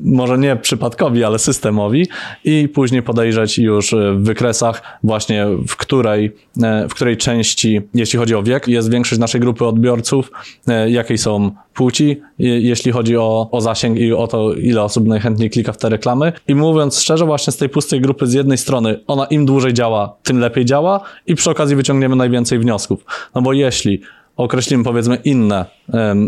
może 0.05 0.39
nie 0.39 0.57
przypadkowi, 0.57 1.25
ale 1.25 1.39
systemowi 1.39 2.07
i 2.45 2.69
później 2.69 3.03
podejrzeć 3.03 3.59
już 3.59 3.95
w 4.15 4.23
wykresach 4.23 4.83
właśnie 5.03 5.47
w 5.69 5.77
której, 5.77 6.33
e, 6.63 6.89
w 6.89 6.95
której 6.95 7.17
części, 7.17 7.81
jeśli 7.95 8.19
chodzi 8.19 8.35
o 8.35 8.43
wiek, 8.43 8.69
jest 8.69 8.91
większość 8.91 9.21
naszej 9.21 9.41
grupy 9.41 9.65
odbiorców, 9.67 10.31
e, 10.69 10.91
jakiej 10.91 11.19
są 11.19 11.51
płci, 11.75 12.21
je- 12.39 12.61
jeśli 12.61 12.93
chodzi 12.93 13.17
o, 13.17 13.49
o 13.53 13.61
zasięg 13.61 13.99
i 13.99 14.13
o 14.13 14.27
to, 14.27 14.55
ile 14.55 14.83
osób 14.83 15.07
najchętniej 15.07 15.51
klika 15.51 15.73
w 15.73 15.77
te 15.77 15.89
reklamy. 15.89 16.33
I 16.49 16.55
mówiąc 16.55 17.01
szczerze, 17.01 17.25
właśnie 17.27 17.53
z 17.53 17.57
tej 17.57 17.69
pustej 17.69 18.01
grupy 18.01 18.27
z 18.27 18.33
jednej 18.33 18.59
strony, 18.59 19.01
ona 19.07 19.25
im 19.25 19.47
dłużej 19.47 19.73
działa, 19.75 20.17
tym 20.23 20.39
lepiej 20.39 20.65
działa 20.65 21.01
i 21.27 21.35
przy 21.35 21.51
okazji 21.51 21.77
wyciągniemy 21.77 22.17
najwięcej 22.17 22.59
wniosków. 22.59 23.05
No 23.35 23.43
bo 23.43 23.53
jeśli 23.53 24.01
określimy 24.37 24.85
powiedzmy 24.85 25.17
inne 25.17 25.65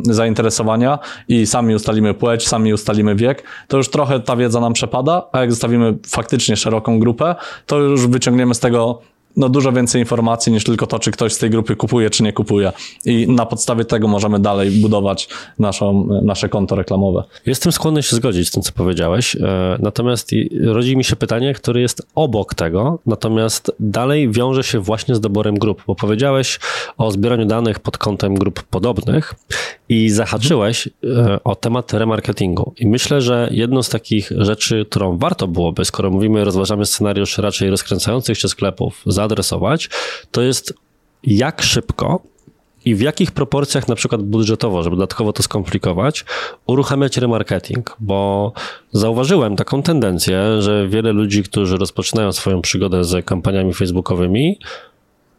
zainteresowania 0.03 0.99
i 1.29 1.47
sami 1.47 1.75
ustalimy 1.75 2.15
płeć, 2.15 2.49
sami 2.49 2.73
ustalimy 2.73 3.15
wiek, 3.15 3.43
to 3.69 3.77
już 3.77 3.91
trochę 3.91 4.21
ta 4.21 4.37
wiedza 4.37 4.61
nam 4.61 4.73
przepada, 4.73 5.23
a 5.33 5.41
jak 5.41 5.51
zostawimy 5.51 5.95
faktycznie 6.07 6.57
szeroką 6.57 6.99
grupę, 6.99 7.35
to 7.67 7.79
już 7.79 8.07
wyciągniemy 8.07 8.55
z 8.55 8.61
tego 8.61 9.01
no, 9.37 9.49
dużo 9.49 9.73
więcej 9.73 10.01
informacji 10.01 10.53
niż 10.53 10.65
tylko 10.65 10.87
to, 10.87 10.99
czy 10.99 11.11
ktoś 11.11 11.33
z 11.33 11.39
tej 11.39 11.51
grupy 11.51 11.77
kupuje, 11.77 12.11
czy 12.11 12.23
nie 12.23 12.33
kupuje. 12.33 12.73
I 13.05 13.29
na 13.29 13.47
podstawie 13.47 13.85
tego 13.85 14.09
możemy 14.09 14.39
dalej 14.41 14.71
budować 14.71 15.29
naszą, 15.59 16.09
nasze 16.23 16.49
konto 16.49 16.77
reklamowe. 16.77 17.25
Jestem 17.47 17.73
skłonny 17.73 18.03
się 18.03 18.17
zgodzić 18.17 18.49
z 18.49 18.51
tym, 18.51 18.63
co 18.63 18.73
powiedziałeś. 18.73 19.37
e, 19.37 19.77
Natomiast 19.81 20.31
rodzi 20.65 20.97
mi 20.97 21.05
się 21.05 21.17
pytanie, 21.17 21.55
które 21.55 21.81
jest 21.81 22.07
obok 22.15 22.55
tego, 22.55 22.99
natomiast 23.07 23.73
dalej 23.81 24.31
wiąże 24.31 24.63
się 24.65 24.79
właśnie 24.81 25.15
z 25.15 25.21
doborem 25.21 25.55
grup, 25.59 25.83
bo 25.87 25.95
powiedziałeś 25.95 26.59
o 26.99 27.11
zbieraniu 27.11 27.47
danych 27.47 27.81
pod 27.81 27.99
kątem 27.99 28.35
grup 28.35 28.63
podobnych 28.63 29.35
i 29.89 30.11
zahaczyłeś 30.11 30.89
e, 31.05 31.39
o 31.45 31.55
temat 31.57 31.93
remarketingu. 31.93 32.73
I 32.79 32.87
myślę, 32.87 33.21
że 33.21 33.49
jedną 33.51 33.83
z 33.83 33.89
takich 33.89 34.31
rzeczy, 34.37 34.87
którą 34.91 35.19
warto 35.19 35.49
byłoby, 35.49 35.85
skoro 35.85 36.11
mówimy, 36.11 36.45
rozważamy 36.45 36.87
scenariusz 36.87 37.39
raczej 37.39 37.71
rozkręcających 37.71 38.39
się 38.39 38.49
sklepów, 38.49 39.03
zaadresować, 39.27 39.89
to 40.31 40.43
jest 40.43 40.75
jak 41.23 41.63
szybko 41.63 42.21
i 42.85 42.95
w 42.95 43.01
jakich 43.01 43.33
proporcjach, 43.33 43.89
na 43.89 43.95
przykład 43.95 44.23
budżetowo, 44.23 44.83
żeby 44.83 44.97
dodatkowo 44.97 45.33
to 45.33 45.43
skomplikować, 45.43 46.25
uruchamiać 46.67 47.17
remarketing, 47.17 47.97
bo 48.01 48.53
zauważyłem 48.93 49.57
taką 49.57 49.83
tendencję, 49.83 50.63
że 50.63 50.89
wiele 50.89 51.13
ludzi, 51.13 51.43
którzy 51.43 51.77
rozpoczynają 51.77 52.33
swoją 52.33 52.63
przygodę 52.63 53.05
z 53.05 53.27
kampaniami 53.27 53.75
facebookowymi, 53.75 54.59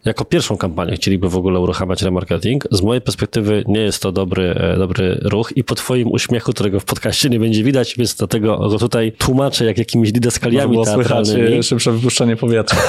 jako 0.08 0.26
pierwszą 0.26 0.58
kampanię 0.58 0.96
chcieliby 0.96 1.30
w 1.30 1.36
ogóle 1.36 1.60
uruchamiać 1.60 2.02
remarketing. 2.02 2.64
Z 2.72 2.82
mojej 2.82 3.02
perspektywy 3.02 3.64
nie 3.68 3.80
jest 3.80 4.02
to 4.02 4.12
dobry, 4.12 4.56
e, 4.56 4.78
dobry 4.78 5.20
ruch 5.22 5.58
i 5.58 5.64
po 5.64 5.76
twoim 5.76 6.12
uśmiechu, 6.12 6.54
którego 6.54 6.80
w 6.80 6.86
podcaście 6.86 7.30
nie 7.30 7.40
będzie 7.40 7.64
widać, 7.64 7.96
więc 7.98 8.16
dlatego 8.16 8.70
go 8.70 8.78
tutaj 8.78 9.12
tłumaczę 9.12 9.66
jak 9.66 9.78
jakimiś 9.78 10.12
didaskaliami 10.12 10.72
było 10.72 10.86
słychać 10.86 11.30
e, 11.30 11.64
szybsze 11.64 11.92
wypuszczenie 11.92 12.36
powietrza. 12.36 12.78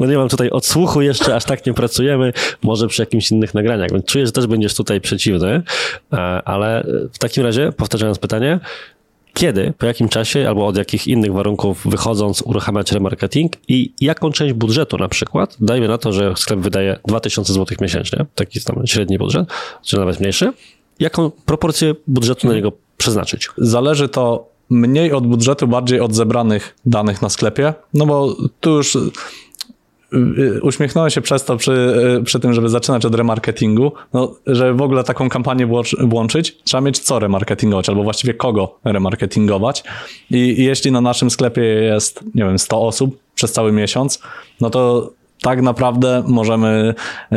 No 0.00 0.06
nie 0.06 0.16
mam 0.16 0.28
tutaj 0.28 0.50
odsłuchu 0.50 1.02
jeszcze, 1.02 1.34
aż 1.34 1.44
tak 1.44 1.66
nie 1.66 1.74
pracujemy, 1.74 2.32
może 2.62 2.88
przy 2.88 3.02
jakimś 3.02 3.30
innych 3.30 3.54
nagraniach, 3.54 3.92
więc 3.92 4.04
czuję, 4.04 4.26
że 4.26 4.32
też 4.32 4.46
będziesz 4.46 4.74
tutaj 4.74 5.00
przeciwny, 5.00 5.62
e, 6.12 6.16
ale 6.44 6.86
w 7.12 7.18
takim 7.18 7.44
razie, 7.44 7.72
powtarzając 7.72 8.18
pytanie, 8.18 8.60
kiedy, 9.36 9.72
po 9.78 9.86
jakim 9.86 10.08
czasie 10.08 10.48
albo 10.48 10.66
od 10.66 10.76
jakich 10.76 11.08
innych 11.08 11.32
warunków 11.32 11.86
wychodząc 11.86 12.42
uruchamiać 12.42 12.92
remarketing 12.92 13.52
i 13.68 13.92
jaką 14.00 14.32
część 14.32 14.54
budżetu 14.54 14.96
na 14.96 15.08
przykład, 15.08 15.56
dajmy 15.60 15.88
na 15.88 15.98
to, 15.98 16.12
że 16.12 16.34
sklep 16.36 16.60
wydaje 16.60 16.98
2000 17.08 17.52
zł 17.52 17.76
miesięcznie, 17.80 18.26
taki 18.34 18.58
jest 18.58 18.66
tam 18.66 18.86
średni 18.86 19.18
budżet, 19.18 19.48
czy 19.84 19.96
nawet 19.96 20.20
mniejszy, 20.20 20.52
jaką 21.00 21.30
proporcję 21.30 21.94
budżetu 22.06 22.48
na 22.48 22.54
niego 22.54 22.72
przeznaczyć? 22.96 23.48
Zależy 23.58 24.08
to 24.08 24.48
mniej 24.70 25.12
od 25.12 25.26
budżetu, 25.26 25.68
bardziej 25.68 26.00
od 26.00 26.14
zebranych 26.14 26.76
danych 26.86 27.22
na 27.22 27.28
sklepie, 27.28 27.74
no 27.94 28.06
bo 28.06 28.36
tu 28.60 28.70
już 28.70 28.98
uśmiechnąłem 30.62 31.10
się 31.10 31.20
przez 31.20 31.44
to 31.44 31.56
przy, 31.56 31.72
y, 32.20 32.24
przy 32.24 32.40
tym, 32.40 32.52
żeby 32.52 32.68
zaczynać 32.68 33.04
od 33.04 33.14
remarketingu, 33.14 33.92
no, 34.12 34.34
żeby 34.46 34.74
w 34.74 34.82
ogóle 34.82 35.04
taką 35.04 35.28
kampanię 35.28 35.68
włączyć, 36.00 36.56
trzeba 36.64 36.80
mieć 36.80 36.98
co 36.98 37.18
remarketingować, 37.18 37.88
albo 37.88 38.02
właściwie 38.02 38.34
kogo 38.34 38.78
remarketingować. 38.84 39.84
I, 40.30 40.36
I 40.36 40.64
jeśli 40.64 40.92
na 40.92 41.00
naszym 41.00 41.30
sklepie 41.30 41.62
jest, 41.62 42.24
nie 42.34 42.44
wiem, 42.44 42.58
100 42.58 42.82
osób 42.82 43.18
przez 43.34 43.52
cały 43.52 43.72
miesiąc, 43.72 44.22
no 44.60 44.70
to 44.70 45.10
tak 45.46 45.62
naprawdę 45.62 46.22
możemy 46.26 46.94
e, 47.32 47.36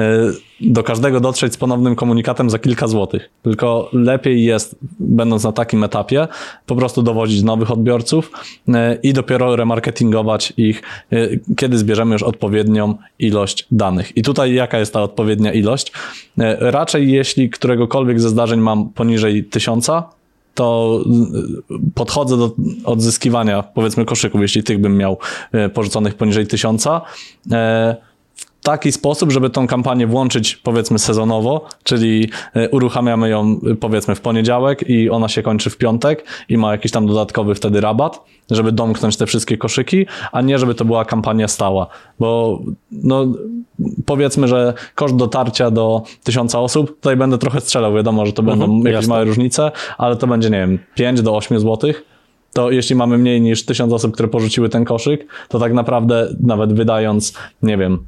do 0.62 0.84
każdego 0.84 1.20
dotrzeć 1.20 1.54
z 1.54 1.58
ponownym 1.58 1.96
komunikatem 1.96 2.50
za 2.50 2.60
kilka 2.60 2.88
złotych. 2.88 3.30
Tylko 3.44 3.90
lepiej 3.94 4.44
jest, 4.44 4.76
będąc 5.00 5.44
na 5.44 5.52
takim 5.52 5.84
etapie, 5.84 6.28
po 6.66 6.76
prostu 6.76 7.04
dowodzić 7.04 7.44
nowych 7.44 7.72
odbiorców 7.72 8.32
e, 8.68 8.98
i 9.04 9.14
dopiero 9.14 9.56
remarketingować 9.56 10.54
ich, 10.58 10.82
e, 11.12 11.28
kiedy 11.58 11.78
zbierzemy 11.78 12.16
już 12.16 12.24
odpowiednią 12.24 12.96
ilość 13.20 13.68
danych. 13.72 14.18
I 14.18 14.22
tutaj 14.22 14.54
jaka 14.54 14.80
jest 14.80 14.94
ta 14.94 15.04
odpowiednia 15.04 15.54
ilość? 15.54 15.92
Raczej 16.60 17.12
jeśli 17.12 17.50
któregokolwiek 17.50 18.20
ze 18.20 18.30
zdarzeń 18.30 18.60
mam 18.60 18.90
poniżej 18.90 19.44
tysiąca, 19.44 20.19
to 20.60 21.00
podchodzę 21.96 22.38
do 22.38 22.56
odzyskiwania, 22.86 23.64
powiedzmy, 23.64 24.06
koszyków, 24.06 24.42
jeśli 24.42 24.64
tych 24.64 24.82
bym 24.82 24.98
miał 24.98 25.18
e, 25.52 25.70
porzuconych 25.70 26.16
poniżej 26.16 26.48
tysiąca, 26.48 27.02
e, 27.52 28.09
taki 28.64 28.92
sposób, 28.92 29.32
żeby 29.32 29.50
tą 29.50 29.68
kampanię 29.68 30.08
włączyć 30.08 30.56
powiedzmy 30.56 31.00
sezonowo, 31.00 31.66
czyli 31.84 32.30
e, 32.54 32.70
uruchamiamy 32.70 33.30
ją 33.30 33.60
powiedzmy 33.80 34.16
w 34.16 34.22
poniedziałek 34.22 34.90
i 34.90 35.10
ona 35.10 35.28
się 35.28 35.44
kończy 35.44 35.70
w 35.70 35.78
piątek 35.78 36.26
i 36.50 36.58
ma 36.58 36.72
jakiś 36.72 36.92
tam 36.92 37.08
dodatkowy 37.08 37.56
wtedy 37.56 37.82
rabat, 37.82 38.26
żeby 38.52 38.72
domknąć 38.72 39.18
te 39.18 39.26
wszystkie 39.26 39.58
koszyki, 39.58 40.06
a 40.32 40.42
nie 40.42 40.60
żeby 40.60 40.76
to 40.76 40.86
była 40.86 41.06
kampania 41.06 41.48
stała, 41.48 41.88
bo 42.20 42.60
no 42.92 43.26
powiedzmy, 44.06 44.48
że 44.48 44.74
koszt 44.96 45.16
dotarcia 45.16 45.72
do 45.72 46.04
tysiąca 46.24 46.60
osób, 46.60 46.96
tutaj 46.96 47.18
będę 47.18 47.38
trochę 47.38 47.62
strzelał, 47.62 47.94
wiadomo, 47.94 48.26
że 48.26 48.34
to 48.34 48.44
będą 48.44 48.66
mhm, 48.66 48.80
jakieś 48.80 48.94
jasne. 48.94 49.10
małe 49.10 49.26
różnice, 49.26 49.72
ale 49.98 50.16
to 50.16 50.28
będzie, 50.28 50.50
nie 50.50 50.58
wiem, 50.58 50.80
5 50.96 51.22
do 51.22 51.36
8 51.36 51.60
złotych, 51.60 52.06
to 52.54 52.72
jeśli 52.72 52.96
mamy 52.96 53.18
mniej 53.18 53.42
niż 53.42 53.66
tysiąc 53.66 53.94
osób, 53.94 54.14
które 54.14 54.28
porzuciły 54.28 54.70
ten 54.70 54.86
koszyk, 54.86 55.28
to 55.50 55.60
tak 55.60 55.74
naprawdę 55.74 56.36
nawet 56.40 56.74
wydając, 56.74 57.34
nie 57.62 57.78
wiem, 57.78 58.00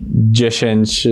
10, 0.00 1.08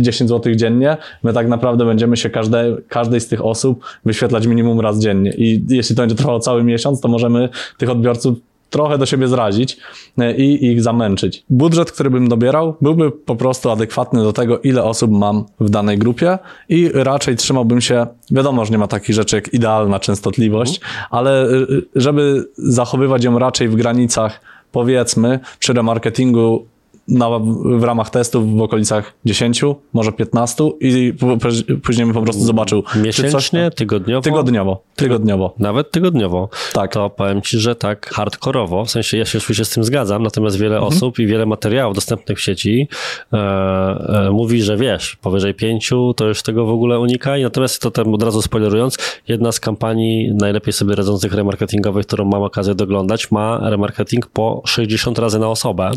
10 0.00 0.30
zł 0.30 0.54
dziennie, 0.54 0.96
my 1.22 1.32
tak 1.32 1.48
naprawdę 1.48 1.84
będziemy 1.84 2.16
się 2.16 2.30
każde, 2.30 2.76
każdej 2.88 3.20
z 3.20 3.28
tych 3.28 3.44
osób 3.44 3.84
wyświetlać 4.04 4.46
minimum 4.46 4.80
raz 4.80 4.98
dziennie. 4.98 5.32
I 5.36 5.64
jeśli 5.68 5.96
to 5.96 6.02
będzie 6.02 6.16
trwało 6.16 6.40
cały 6.40 6.64
miesiąc, 6.64 7.00
to 7.00 7.08
możemy 7.08 7.48
tych 7.78 7.90
odbiorców 7.90 8.38
trochę 8.74 8.98
do 8.98 9.06
siebie 9.06 9.28
zrazić 9.28 9.76
e, 10.18 10.36
i 10.36 10.66
ich 10.66 10.82
zamęczyć. 10.82 11.44
Budżet, 11.50 11.92
który 11.92 12.10
bym 12.10 12.28
dobierał, 12.28 12.74
byłby 12.80 13.10
po 13.10 13.36
prostu 13.36 13.70
adekwatny 13.70 14.22
do 14.22 14.32
tego, 14.32 14.58
ile 14.58 14.84
osób 14.84 15.10
mam 15.10 15.44
w 15.60 15.70
danej 15.70 15.98
grupie 15.98 16.38
i 16.68 16.90
raczej 16.94 17.36
trzymałbym 17.36 17.80
się, 17.80 18.06
wiadomo, 18.30 18.64
że 18.64 18.70
nie 18.70 18.78
ma 18.78 18.86
takich 18.86 19.14
rzeczy 19.14 19.36
jak 19.36 19.54
idealna 19.54 20.00
częstotliwość, 20.00 20.80
ale 21.10 21.44
e, 21.44 21.48
żeby 21.94 22.44
zachowywać 22.56 23.24
ją 23.24 23.38
raczej 23.38 23.68
w 23.68 23.76
granicach, 23.76 24.40
powiedzmy, 24.72 25.40
przy 25.58 25.72
remarketingu 25.72 26.66
na, 27.08 27.28
w 27.78 27.82
ramach 27.82 28.10
testów 28.10 28.56
w 28.56 28.62
okolicach 28.62 29.14
10, 29.24 29.62
może 29.92 30.12
15 30.12 30.64
i 30.80 31.14
później 31.82 32.06
bym 32.06 32.14
po 32.14 32.22
prostu 32.22 32.42
zobaczył. 32.42 32.82
Miesięcznie, 32.96 33.70
tygodniowo? 33.70 34.22
Tygodniowo, 34.22 34.82
tygodniowo. 34.96 35.54
Nawet 35.58 35.90
tygodniowo. 35.90 36.48
Tak. 36.72 36.92
To 36.92 37.10
powiem 37.10 37.42
ci, 37.42 37.58
że 37.58 37.74
tak 37.74 38.10
hardkorowo, 38.10 38.84
w 38.84 38.90
sensie 38.90 39.16
ja 39.16 39.24
się 39.24 39.38
oczywiście 39.38 39.64
z 39.64 39.70
tym 39.70 39.84
zgadzam, 39.84 40.22
natomiast 40.22 40.58
wiele 40.58 40.76
mhm. 40.76 40.92
osób 40.92 41.18
i 41.18 41.26
wiele 41.26 41.46
materiałów 41.46 41.94
dostępnych 41.94 42.38
w 42.38 42.40
sieci 42.40 42.88
e, 43.32 43.36
e, 43.36 44.30
mówi, 44.30 44.62
że 44.62 44.76
wiesz, 44.76 45.16
powyżej 45.16 45.54
5 45.54 45.90
to 46.16 46.26
już 46.26 46.42
tego 46.42 46.66
w 46.66 46.70
ogóle 46.70 47.00
unika 47.00 47.38
i 47.38 47.42
natomiast 47.42 47.82
to 47.82 47.90
tam 47.90 48.14
od 48.14 48.22
razu 48.22 48.42
spoilerując, 48.42 48.98
jedna 49.28 49.52
z 49.52 49.60
kampanii 49.60 50.34
najlepiej 50.34 50.72
sobie 50.72 50.94
radzących 50.94 51.34
remarketingowych, 51.34 52.06
którą 52.06 52.24
mam 52.24 52.42
okazję 52.42 52.74
doglądać, 52.74 53.30
ma 53.30 53.70
remarketing 53.70 54.26
po 54.26 54.62
60 54.66 55.18
razy 55.18 55.38
na 55.38 55.48
osobę. 55.48 55.90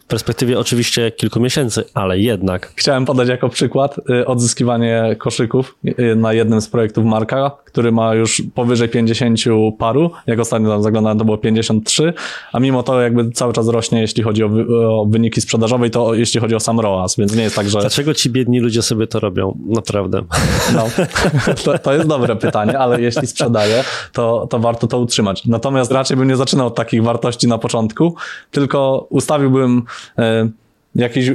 W 0.00 0.04
perspektywie 0.04 0.45
perspektywie 0.46 0.60
oczywiście 0.60 1.10
kilku 1.10 1.40
miesięcy, 1.40 1.84
ale 1.94 2.18
jednak. 2.18 2.72
Chciałem 2.76 3.04
podać 3.04 3.28
jako 3.28 3.48
przykład 3.48 3.96
y, 4.10 4.26
odzyskiwanie 4.26 5.16
koszyków 5.18 5.78
y, 5.98 6.16
na 6.16 6.32
jednym 6.32 6.60
z 6.60 6.68
projektów 6.68 7.04
Marka, 7.04 7.50
który 7.64 7.92
ma 7.92 8.14
już 8.14 8.42
powyżej 8.54 8.88
50 8.88 9.40
paru. 9.78 10.10
Jak 10.26 10.40
ostatnio 10.40 10.68
tam 10.68 10.82
zaglądałem, 10.82 11.18
to 11.18 11.24
było 11.24 11.38
53, 11.38 12.12
a 12.52 12.60
mimo 12.60 12.82
to 12.82 13.00
jakby 13.00 13.30
cały 13.30 13.52
czas 13.52 13.68
rośnie, 13.68 14.00
jeśli 14.00 14.22
chodzi 14.22 14.44
o, 14.44 14.48
wy 14.48 14.88
o 14.88 15.06
wyniki 15.08 15.40
sprzedażowe 15.40 15.86
i 15.86 15.90
to 15.90 16.14
jeśli 16.14 16.40
chodzi 16.40 16.54
o 16.54 16.60
sam 16.60 16.80
ROAS, 16.80 17.16
więc 17.16 17.36
nie 17.36 17.42
jest 17.42 17.56
tak, 17.56 17.68
że... 17.68 17.80
Dlaczego 17.80 18.14
ci 18.14 18.30
biedni 18.30 18.60
ludzie 18.60 18.82
sobie 18.82 19.06
to 19.06 19.20
robią? 19.20 19.58
Naprawdę. 19.66 20.22
No, 20.74 20.86
to, 21.64 21.78
to 21.78 21.92
jest 21.92 22.06
dobre 22.06 22.36
pytanie, 22.36 22.78
ale 22.78 23.00
jeśli 23.00 23.26
sprzedaję, 23.26 23.84
to, 24.12 24.46
to 24.50 24.58
warto 24.58 24.86
to 24.86 24.98
utrzymać. 24.98 25.46
Natomiast 25.46 25.92
raczej 25.92 26.16
bym 26.16 26.28
nie 26.28 26.36
zaczynał 26.36 26.66
od 26.66 26.74
takich 26.74 27.02
wartości 27.02 27.48
na 27.48 27.58
początku, 27.58 28.14
tylko 28.50 29.06
ustawiłbym 29.10 29.82
e, 30.16 30.35
jakiś 30.94 31.28
e, 31.28 31.34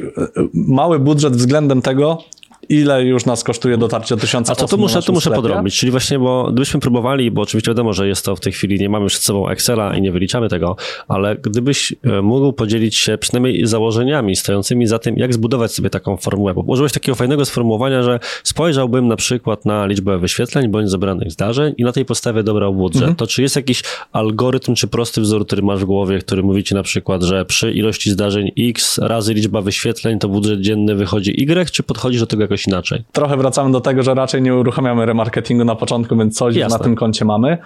mały 0.54 1.00
budżet 1.00 1.36
względem 1.36 1.82
tego, 1.82 2.24
ile 2.70 3.04
już 3.04 3.26
nas 3.26 3.44
kosztuje 3.44 3.78
dotarcie 3.78 4.16
do 4.16 4.22
tysiąca 4.22 4.54
A 4.54 4.56
to, 4.56 4.68
to 4.68 4.78
muszę, 4.78 5.02
to 5.02 5.14
muszę 5.14 5.32
podrobić, 5.32 5.78
czyli 5.78 5.92
właśnie, 5.92 6.20
bo 6.20 6.48
gdybyśmy 6.52 6.80
próbowali, 6.80 7.32
bo 7.32 7.42
oczywiście 7.42 7.72
wiadomo, 7.72 7.94
że 7.94 8.08
jest 8.08 8.26
to 8.26 8.36
w 8.36 8.40
tej 8.40 8.54
chwili, 8.54 8.80
nie 8.80 8.90
mamy 8.90 9.08
przed 9.08 9.22
sobą 9.22 9.50
Excela 9.50 9.98
i 9.98 10.02
nie 10.02 10.12
wyliczamy 10.12 10.50
tego, 10.50 10.76
ale 11.08 11.36
gdybyś 11.36 11.94
e, 12.04 12.22
mógł 12.22 12.54
podzielić 12.54 12.96
się 12.96 13.18
przynajmniej 13.18 13.68
założeniami 13.68 14.36
stojącymi 14.36 14.88
za 14.88 15.00
tym, 15.00 15.18
jak 15.18 15.34
zbudować 15.34 15.74
sobie 15.74 15.90
taką 15.90 16.18
formułę, 16.18 16.54
bo 16.54 16.62
użyłeś 16.62 16.92
takiego 16.92 17.16
fajnego 17.16 17.46
sformułowania, 17.46 18.04
że 18.04 18.20
spojrzałbym 18.44 19.08
na 19.08 19.16
przykład 19.16 19.66
na 19.66 19.86
liczbę 19.86 20.18
wyświetleń 20.18 20.68
bądź 20.68 20.90
zebranych 20.90 21.32
zdarzeń 21.32 21.74
i 21.78 21.84
na 21.84 21.92
tej 21.92 22.06
podstawie 22.06 22.44
dobrał 22.44 22.74
budżet. 22.74 23.02
Mhm. 23.02 23.16
To 23.16 23.28
czy 23.28 23.42
jest 23.42 23.56
jakiś 23.56 23.84
algorytm, 24.12 24.76
czy 24.76 24.88
prosty 24.88 25.22
wzór, 25.22 25.46
który 25.46 25.62
masz 25.62 25.82
w 25.82 25.86
głowie, 25.86 26.20
który 26.20 26.44
mówi 26.44 26.64
ci 26.64 26.76
na 26.76 26.84
przykład, 26.84 27.24
że 27.24 27.46
przy 27.46 27.72
ilości 27.72 28.12
zdarzeń 28.12 28.52
X 28.60 28.98
razy 28.98 29.34
liczba 29.34 29.62
wyświetleń, 29.62 30.20
to 30.20 30.30
budżet 30.30 30.62
dzienny 30.62 30.96
wychodzi 30.96 31.32
Y, 31.42 31.72
czy 31.72 31.84
podchodzisz 31.84 32.20
do 32.20 32.28
tego 32.28 32.42
jakoś 32.42 32.51
jakoś 32.52 32.68
inaczej. 32.68 33.04
Trochę 33.12 33.38
wracamy 33.38 33.72
do 33.72 33.82
tego, 33.82 34.04
że 34.04 34.14
raczej 34.14 34.42
nie 34.42 34.56
uruchamiamy 34.56 35.06
remarketingu 35.06 35.66
na 35.66 35.76
początku, 35.76 36.18
więc 36.18 36.38
coś 36.38 36.56
Jasne. 36.56 36.78
na 36.78 36.84
tym 36.84 36.96
koncie 36.96 37.26
mamy. 37.26 37.58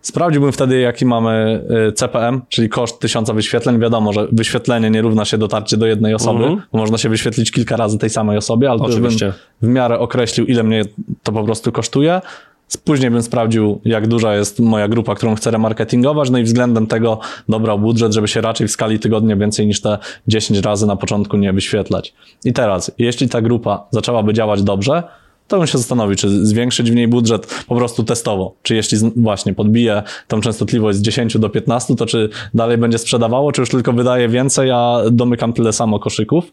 Sprawdziłbym 0.00 0.52
wtedy, 0.52 0.80
jaki 0.80 1.06
mamy 1.06 1.64
y, 1.88 1.92
CPM, 1.92 2.42
czyli 2.48 2.68
koszt 2.68 2.98
tysiąca 2.98 3.32
wyświetleń. 3.32 3.80
Wiadomo, 3.80 4.12
że 4.12 4.26
wyświetlenie 4.32 4.90
nie 4.90 5.02
równa 5.02 5.24
się 5.24 5.38
dotarcie 5.38 5.76
do 5.76 5.86
jednej 5.86 6.14
osoby, 6.14 6.44
mm 6.44 6.58
-hmm. 6.58 6.62
bo 6.72 6.78
można 6.78 6.98
się 6.98 7.08
wyświetlić 7.08 7.50
kilka 7.50 7.76
razy 7.76 7.98
tej 7.98 8.10
samej 8.10 8.38
osobie, 8.38 8.70
ale 8.70 8.80
Oczywiście. 8.80 9.32
bym 9.60 9.70
w 9.70 9.74
miarę 9.74 9.98
określił, 9.98 10.46
ile 10.46 10.62
mnie 10.62 10.82
to 11.22 11.32
po 11.32 11.44
prostu 11.44 11.72
kosztuje. 11.72 12.20
Później 12.84 13.10
bym 13.10 13.22
sprawdził, 13.22 13.80
jak 13.84 14.08
duża 14.08 14.36
jest 14.36 14.60
moja 14.60 14.88
grupa, 14.88 15.14
którą 15.14 15.34
chcę 15.34 15.50
remarketingować, 15.50 16.30
no 16.30 16.38
i 16.38 16.42
względem 16.42 16.86
tego 16.86 17.20
dobrał 17.48 17.78
budżet, 17.78 18.12
żeby 18.12 18.28
się 18.28 18.40
raczej 18.40 18.68
w 18.68 18.70
skali 18.70 18.98
tygodnia 18.98 19.36
więcej 19.36 19.66
niż 19.66 19.80
te 19.80 19.98
10 20.28 20.58
razy 20.58 20.86
na 20.86 20.96
początku 20.96 21.36
nie 21.36 21.52
wyświetlać. 21.52 22.14
I 22.44 22.52
teraz, 22.52 22.90
jeśli 22.98 23.28
ta 23.28 23.42
grupa 23.42 23.86
zaczęłaby 23.90 24.32
działać 24.32 24.62
dobrze, 24.62 25.02
to 25.48 25.58
bym 25.58 25.66
się 25.66 25.78
zastanowił, 25.78 26.16
czy 26.16 26.46
zwiększyć 26.46 26.90
w 26.90 26.94
niej 26.94 27.08
budżet 27.08 27.64
po 27.66 27.76
prostu 27.76 28.04
testowo. 28.04 28.54
Czy 28.62 28.74
jeśli 28.74 28.98
właśnie 29.16 29.54
podbije 29.54 30.02
tą 30.28 30.40
częstotliwość 30.40 30.98
z 30.98 31.02
10 31.02 31.38
do 31.38 31.48
15, 31.48 31.96
to 31.96 32.06
czy 32.06 32.28
dalej 32.54 32.78
będzie 32.78 32.98
sprzedawało, 32.98 33.52
czy 33.52 33.62
już 33.62 33.70
tylko 33.70 33.92
wydaje 33.92 34.28
więcej, 34.28 34.70
a 34.70 35.02
domykam 35.10 35.52
tyle 35.52 35.72
samo 35.72 35.98
koszyków. 35.98 36.52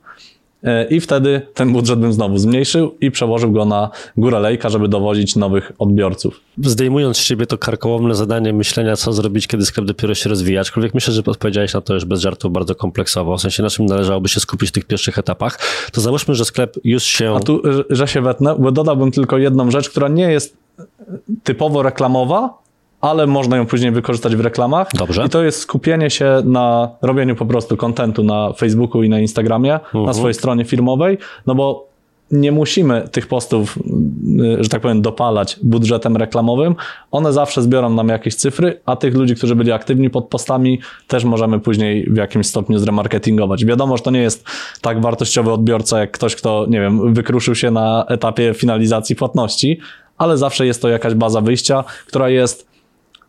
E, 0.63 0.87
i 0.87 0.99
wtedy 0.99 1.41
ten 1.53 1.73
budżet 1.73 1.99
bym 1.99 2.13
znowu 2.13 2.37
zmniejszył 2.37 2.95
i 3.01 3.11
przełożył 3.11 3.51
go 3.51 3.65
na 3.65 3.89
górę 4.17 4.39
lejka, 4.39 4.69
żeby 4.69 4.87
dowodzić 4.87 5.35
nowych 5.35 5.71
odbiorców. 5.79 6.41
Zdejmując 6.57 7.17
z 7.17 7.21
siebie 7.21 7.45
to 7.45 7.57
karkołomne 7.57 8.15
zadanie 8.15 8.53
myślenia, 8.53 8.95
co 8.95 9.13
zrobić, 9.13 9.47
kiedy 9.47 9.65
sklep 9.65 9.85
dopiero 9.85 10.15
się 10.15 10.29
rozwija, 10.29 10.61
aczkolwiek 10.61 10.93
myślę, 10.93 11.13
że 11.13 11.21
odpowiedziałeś 11.25 11.73
na 11.73 11.81
to 11.81 11.93
już 11.93 12.05
bez 12.05 12.21
żartu 12.21 12.49
bardzo 12.49 12.75
kompleksowo, 12.75 13.37
w 13.37 13.41
sensie 13.41 13.63
na 13.63 13.69
czym 13.69 13.85
należałoby 13.85 14.29
się 14.29 14.39
skupić 14.39 14.69
w 14.69 14.71
tych 14.71 14.85
pierwszych 14.85 15.17
etapach, 15.17 15.59
to 15.91 16.01
załóżmy, 16.01 16.35
że 16.35 16.45
sklep 16.45 16.77
już 16.83 17.03
się... 17.03 17.35
A 17.35 17.39
tu, 17.39 17.61
że 17.89 18.07
się 18.07 18.21
wetnę, 18.21 18.55
bo 18.59 18.71
dodałbym 18.71 19.11
tylko 19.11 19.37
jedną 19.37 19.71
rzecz, 19.71 19.89
która 19.89 20.07
nie 20.07 20.31
jest 20.31 20.57
typowo 21.43 21.83
reklamowa, 21.83 22.61
ale 23.01 23.27
można 23.27 23.57
ją 23.57 23.65
później 23.65 23.91
wykorzystać 23.91 24.35
w 24.35 24.39
reklamach. 24.39 24.89
Dobrze. 24.93 25.25
I 25.25 25.29
to 25.29 25.43
jest 25.43 25.59
skupienie 25.59 26.09
się 26.09 26.41
na 26.45 26.89
robieniu 27.01 27.35
po 27.35 27.45
prostu 27.45 27.77
kontentu 27.77 28.23
na 28.23 28.53
Facebooku 28.53 29.03
i 29.03 29.09
na 29.09 29.19
Instagramie, 29.19 29.73
uh 29.73 29.81
-huh. 29.81 29.93
na 29.93 29.99
mhm. 29.99 30.17
swojej 30.17 30.33
stronie 30.33 30.65
firmowej, 30.65 31.17
no 31.47 31.55
bo 31.55 31.91
nie 32.31 32.51
musimy 32.51 33.07
tych 33.11 33.27
postów, 33.27 33.79
y, 34.59 34.63
że 34.63 34.69
tak 34.69 34.81
powiem, 34.81 35.01
dopalać 35.01 35.59
budżetem 35.63 36.17
reklamowym. 36.17 36.75
One 37.11 37.33
zawsze 37.33 37.61
zbiorą 37.61 37.89
nam 37.89 38.07
jakieś 38.07 38.35
cyfry, 38.35 38.79
a 38.85 38.95
tych 38.95 39.15
ludzi, 39.15 39.35
którzy 39.35 39.55
byli 39.55 39.71
aktywni 39.71 40.09
pod 40.09 40.27
postami, 40.27 40.79
też 41.07 41.23
możemy 41.23 41.59
później 41.59 42.09
w 42.09 42.15
jakimś 42.15 42.47
stopniu 42.47 42.79
zremarketingować. 42.79 43.65
Wiadomo, 43.65 43.97
że 43.97 44.03
to 44.03 44.11
nie 44.11 44.21
jest 44.21 44.45
tak 44.81 45.01
wartościowy 45.01 45.51
odbiorca, 45.51 45.99
jak 45.99 46.11
ktoś, 46.11 46.35
kto, 46.35 46.65
nie 46.69 46.81
wiem, 46.81 47.13
wykruszył 47.13 47.55
się 47.55 47.71
na 47.71 48.05
etapie 48.07 48.53
finalizacji 48.53 49.15
płatności, 49.15 49.79
ale 50.17 50.37
zawsze 50.37 50.65
jest 50.65 50.81
to 50.81 50.89
jakaś 50.89 51.13
baza 51.13 51.41
wyjścia, 51.41 51.83
która 52.07 52.29
jest 52.29 52.70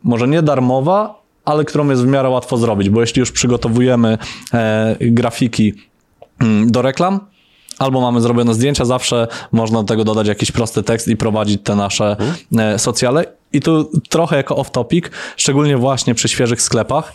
może 0.05 0.29
nie 0.29 0.43
darmowa, 0.43 1.23
ale 1.45 1.65
którą 1.65 1.91
jest 1.91 2.03
w 2.03 2.07
miarę 2.07 2.29
łatwo 2.29 2.57
zrobić, 2.57 2.91
bo 2.91 3.01
jeśli 3.01 3.21
już 3.21 3.33
przygotowujemy 3.33 4.19
e, 4.55 4.97
grafiki 5.01 5.75
mm, 6.41 6.71
do 6.71 6.83
reklam, 6.83 7.21
albo 7.79 8.01
mamy 8.01 8.21
zrobione 8.21 8.55
zdjęcia, 8.55 8.85
zawsze 8.85 9.29
można 9.53 9.83
do 9.83 9.89
tego 9.89 10.05
dodać 10.05 10.27
jakiś 10.27 10.53
prosty 10.53 10.83
tekst 10.83 11.09
i 11.09 11.17
prowadzić 11.17 11.61
te 11.65 11.77
nasze 11.77 12.17
e, 12.59 12.79
socjale. 12.79 13.25
I 13.53 13.61
tu 13.61 13.91
trochę 14.09 14.37
jako 14.37 14.55
off-topic, 14.55 15.11
szczególnie 15.37 15.77
właśnie 15.77 16.15
przy 16.15 16.29
świeżych 16.29 16.63
sklepach, 16.63 17.13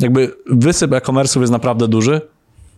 jakby 0.00 0.34
wysyp 0.46 0.92
e-commerce'ów 0.92 1.40
jest 1.40 1.52
naprawdę 1.52 1.88
duży 1.88 2.20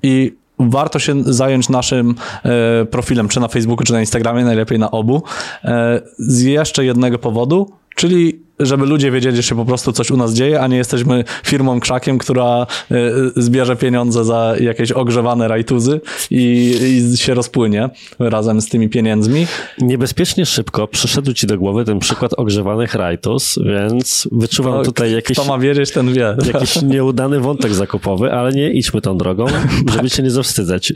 i 0.02 0.36
warto 0.58 0.98
się 0.98 1.22
zająć 1.24 1.68
naszym 1.68 2.14
e, 2.44 2.84
profilem, 2.84 3.28
czy 3.28 3.40
na 3.40 3.48
Facebooku, 3.48 3.84
czy 3.84 3.92
na 3.92 4.00
Instagramie, 4.00 4.44
najlepiej 4.44 4.78
na 4.78 4.90
obu, 4.90 5.22
e, 5.64 6.00
z 6.18 6.42
jeszcze 6.42 6.84
jednego 6.84 7.18
powodu, 7.18 7.70
czyli 7.96 8.50
żeby 8.60 8.86
ludzie 8.86 9.10
wiedzieli, 9.10 9.36
że 9.36 9.42
się 9.42 9.56
po 9.56 9.64
prostu 9.64 9.92
coś 9.92 10.10
u 10.10 10.16
nas 10.16 10.34
dzieje, 10.34 10.60
a 10.60 10.66
nie 10.66 10.76
jesteśmy 10.76 11.24
firmą 11.44 11.80
krzakiem, 11.80 12.18
która 12.18 12.66
y, 12.90 12.96
zbierze 13.36 13.76
pieniądze 13.76 14.24
za 14.24 14.54
jakieś 14.60 14.92
ogrzewane 14.92 15.48
rajtuzy 15.48 16.00
i, 16.30 16.74
i 17.12 17.16
się 17.16 17.34
rozpłynie 17.34 17.90
razem 18.18 18.60
z 18.60 18.68
tymi 18.68 18.88
pieniędzmi. 18.88 19.46
Niebezpiecznie 19.78 20.46
szybko 20.46 20.88
przyszedł 20.88 21.32
ci 21.32 21.46
do 21.46 21.58
głowy 21.58 21.84
ten 21.84 21.98
przykład 21.98 22.32
ogrzewanych 22.36 22.94
rajtus, 22.94 23.58
więc 23.64 24.28
wyczuwam 24.32 24.74
no, 24.74 24.82
tutaj 24.82 25.12
jakiś... 25.12 25.38
Kto 25.38 25.48
ma 25.48 25.58
wiedzieć, 25.58 25.90
ten 25.90 26.12
wie. 26.12 26.36
Jakiś 26.54 26.82
nieudany 26.82 27.40
wątek 27.40 27.74
zakupowy, 27.74 28.32
ale 28.32 28.52
nie 28.52 28.70
idźmy 28.70 29.00
tą 29.00 29.18
drogą, 29.18 29.46
żeby 29.92 30.10
się 30.14 30.22
nie 30.22 30.30
zawstydzać. 30.30 30.92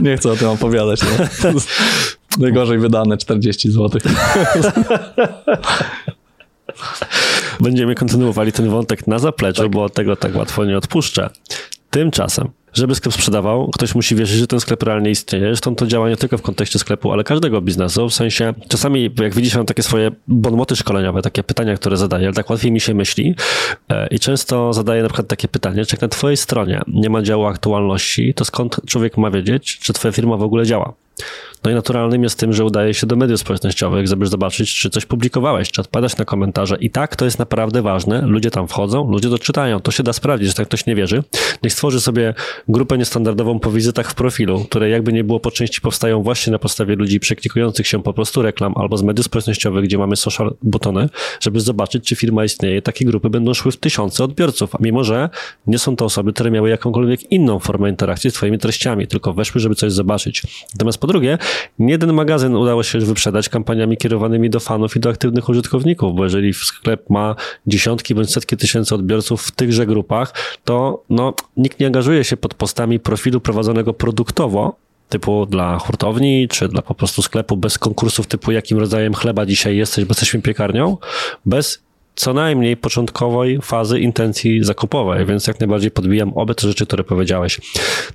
Nie 0.00 0.16
chcę 0.16 0.32
o 0.32 0.36
tym 0.36 0.48
opowiadać. 0.48 1.00
No. 1.02 1.50
Najgorzej 2.38 2.78
wydane 2.78 3.16
40 3.16 3.70
zł. 3.70 4.00
Będziemy 7.60 7.94
kontynuowali 7.94 8.52
ten 8.52 8.68
wątek 8.68 9.06
na 9.06 9.18
zapleczu, 9.18 9.62
tak. 9.62 9.70
bo 9.70 9.88
tego 9.88 10.16
tak 10.16 10.36
łatwo 10.36 10.64
nie 10.64 10.76
odpuszczę. 10.76 11.30
Tymczasem, 11.90 12.48
żeby 12.72 12.94
sklep 12.94 13.14
sprzedawał, 13.14 13.70
ktoś 13.70 13.94
musi 13.94 14.16
wierzyć, 14.16 14.38
że 14.38 14.46
ten 14.46 14.60
sklep 14.60 14.82
realnie 14.82 15.10
istnieje. 15.10 15.44
Zresztą 15.44 15.74
to 15.74 15.86
działa 15.86 16.08
nie 16.08 16.16
tylko 16.16 16.38
w 16.38 16.42
kontekście 16.42 16.78
sklepu, 16.78 17.12
ale 17.12 17.24
każdego 17.24 17.60
biznesu. 17.60 18.08
W 18.08 18.14
sensie, 18.14 18.54
czasami 18.68 19.10
jak 19.20 19.34
widzisz, 19.34 19.56
mam 19.56 19.66
takie 19.66 19.82
swoje 19.82 20.10
bonmoty 20.28 20.76
szkoleniowe, 20.76 21.22
takie 21.22 21.42
pytania, 21.42 21.76
które 21.76 21.96
zadaję, 21.96 22.26
ale 22.26 22.34
tak 22.34 22.50
łatwiej 22.50 22.72
mi 22.72 22.80
się 22.80 22.94
myśli. 22.94 23.34
E, 23.88 24.06
I 24.06 24.18
często 24.18 24.72
zadaję 24.72 25.02
na 25.02 25.08
przykład 25.08 25.28
takie 25.28 25.48
pytanie, 25.48 25.86
czy 25.86 25.96
jak 25.96 26.02
na 26.02 26.08
twojej 26.08 26.36
stronie 26.36 26.82
nie 26.86 27.10
ma 27.10 27.22
działu 27.22 27.44
aktualności, 27.44 28.34
to 28.34 28.44
skąd 28.44 28.80
człowiek 28.86 29.16
ma 29.16 29.30
wiedzieć, 29.30 29.78
czy 29.78 29.92
twoja 29.92 30.12
firma 30.12 30.36
w 30.36 30.42
ogóle 30.42 30.66
działa? 30.66 30.92
No 31.64 31.70
i 31.70 31.74
naturalnym 31.74 32.22
jest 32.22 32.38
tym, 32.38 32.52
że 32.52 32.64
udaje 32.64 32.94
się 32.94 33.06
do 33.06 33.16
mediów 33.16 33.40
społecznościowych, 33.40 34.06
żeby 34.06 34.26
zobaczyć, 34.26 34.74
czy 34.74 34.90
coś 34.90 35.06
publikowałeś, 35.06 35.70
czy 35.70 35.80
odpadać 35.80 36.16
na 36.16 36.24
komentarze. 36.24 36.76
I 36.80 36.90
tak, 36.90 37.16
to 37.16 37.24
jest 37.24 37.38
naprawdę 37.38 37.82
ważne. 37.82 38.22
Ludzie 38.22 38.50
tam 38.50 38.68
wchodzą, 38.68 39.10
ludzie 39.10 39.30
to 39.30 39.38
czytają. 39.38 39.80
To 39.80 39.90
się 39.90 40.02
da 40.02 40.12
sprawdzić, 40.12 40.48
że 40.48 40.54
tak 40.54 40.68
ktoś 40.68 40.86
nie 40.86 40.94
wierzy. 40.94 41.22
Niech 41.62 41.72
stworzy 41.72 42.00
sobie 42.00 42.34
grupę 42.68 42.98
niestandardową 42.98 43.60
po 43.60 43.70
wizytach 43.70 44.10
w 44.10 44.14
profilu, 44.14 44.64
które 44.64 44.88
jakby 44.88 45.12
nie 45.12 45.24
było 45.24 45.40
po 45.40 45.50
części 45.50 45.80
powstają 45.80 46.22
właśnie 46.22 46.50
na 46.50 46.58
podstawie 46.58 46.96
ludzi 46.96 47.20
przeklikujących 47.20 47.86
się 47.86 48.02
po 48.02 48.12
prostu 48.12 48.42
reklam 48.42 48.74
albo 48.76 48.96
z 48.96 49.02
mediów 49.02 49.26
społecznościowych, 49.26 49.84
gdzie 49.84 49.98
mamy 49.98 50.16
social 50.16 50.54
butony, 50.62 51.08
żeby 51.40 51.60
zobaczyć, 51.60 52.04
czy 52.04 52.16
firma 52.16 52.44
istnieje. 52.44 52.82
Takie 52.82 53.04
grupy 53.04 53.30
będą 53.30 53.54
szły 53.54 53.72
w 53.72 53.76
tysiące 53.76 54.24
odbiorców, 54.24 54.74
a 54.74 54.78
mimo, 54.80 55.04
że 55.04 55.30
nie 55.66 55.78
są 55.78 55.96
to 55.96 56.04
osoby, 56.04 56.32
które 56.32 56.50
miały 56.50 56.70
jakąkolwiek 56.70 57.32
inną 57.32 57.58
formę 57.58 57.90
interakcji 57.90 58.30
z 58.30 58.34
twoimi 58.34 58.58
treściami, 58.58 59.06
tylko 59.06 59.32
weszły, 59.32 59.60
żeby 59.60 59.74
coś 59.74 59.92
zobaczyć. 59.92 60.42
Natomiast 60.74 60.98
po 61.04 61.08
drugie, 61.08 61.38
nie 61.78 61.92
jeden 61.92 62.12
magazyn 62.12 62.56
udało 62.56 62.82
się 62.82 62.98
wyprzedać 62.98 63.48
kampaniami 63.48 63.96
kierowanymi 63.96 64.50
do 64.50 64.60
fanów 64.60 64.96
i 64.96 65.00
do 65.00 65.10
aktywnych 65.10 65.48
użytkowników, 65.48 66.14
bo 66.14 66.24
jeżeli 66.24 66.54
sklep 66.54 67.10
ma 67.10 67.36
dziesiątki 67.66 68.14
bądź 68.14 68.32
setki 68.32 68.56
tysięcy 68.56 68.94
odbiorców 68.94 69.42
w 69.42 69.50
tychże 69.50 69.86
grupach, 69.86 70.34
to 70.64 71.02
no, 71.10 71.34
nikt 71.56 71.80
nie 71.80 71.86
angażuje 71.86 72.24
się 72.24 72.36
pod 72.36 72.54
postami 72.54 73.00
profilu 73.00 73.40
prowadzonego 73.40 73.94
produktowo, 73.94 74.76
typu 75.08 75.46
dla 75.46 75.78
hurtowni, 75.78 76.48
czy 76.48 76.68
dla 76.68 76.82
po 76.82 76.94
prostu 76.94 77.22
sklepu 77.22 77.56
bez 77.56 77.78
konkursów 77.78 78.26
typu 78.26 78.52
jakim 78.52 78.78
rodzajem 78.78 79.14
chleba 79.14 79.46
dzisiaj 79.46 79.76
jesteś, 79.76 80.04
bo 80.04 80.10
jesteśmy 80.10 80.42
piekarnią, 80.42 80.96
bez 81.46 81.83
co 82.14 82.34
najmniej 82.34 82.76
początkowej 82.76 83.58
fazy 83.62 84.00
intencji 84.00 84.64
zakupowej, 84.64 85.26
więc 85.26 85.46
jak 85.46 85.60
najbardziej 85.60 85.90
podbijam 85.90 86.32
obie 86.32 86.54
te 86.54 86.68
rzeczy, 86.68 86.86
które 86.86 87.04
powiedziałeś. 87.04 87.60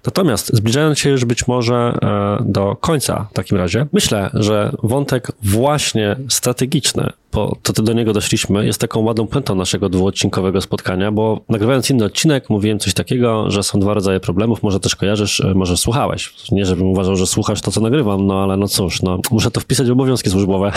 Natomiast 0.06 0.56
zbliżając 0.56 1.00
się 1.00 1.10
już 1.10 1.26
być 1.26 1.48
może 1.48 1.76
e, 1.76 2.44
do 2.46 2.76
końca 2.76 3.28
w 3.32 3.34
takim 3.34 3.58
razie, 3.58 3.86
myślę, 3.94 4.30
że 4.34 4.72
wątek 4.84 5.32
właśnie 5.42 6.16
strategiczny 6.30 7.10
bo 7.32 7.58
to 7.64 7.84
do 7.84 7.94
niego 7.94 8.14
doszliśmy, 8.14 8.66
jest 8.66 8.82
taką 8.82 9.00
ładną 9.00 9.28
pętą 9.28 9.56
naszego 9.56 9.90
dwuodcinkowego 9.90 10.62
spotkania, 10.62 11.12
bo 11.12 11.42
nagrywając 11.50 11.90
inny 11.90 12.06
odcinek 12.06 12.50
mówiłem 12.50 12.80
coś 12.80 12.94
takiego, 12.94 13.52
że 13.52 13.64
są 13.64 13.80
dwa 13.80 13.94
rodzaje 13.94 14.20
problemów, 14.20 14.64
może 14.64 14.80
też 14.80 14.96
kojarzysz, 14.96 15.40
e, 15.40 15.54
może 15.54 15.78
słuchałeś. 15.78 16.34
Nie, 16.52 16.66
żebym 16.66 16.88
uważał, 16.88 17.16
że 17.16 17.28
słuchasz 17.28 17.62
to, 17.62 17.72
co 17.72 17.82
nagrywam, 17.82 18.28
no 18.28 18.44
ale 18.44 18.58
no 18.58 18.68
cóż, 18.68 19.02
no, 19.02 19.20
muszę 19.32 19.52
to 19.52 19.60
wpisać 19.60 19.88
w 19.88 19.92
obowiązki 19.92 20.30
służbowe. 20.30 20.72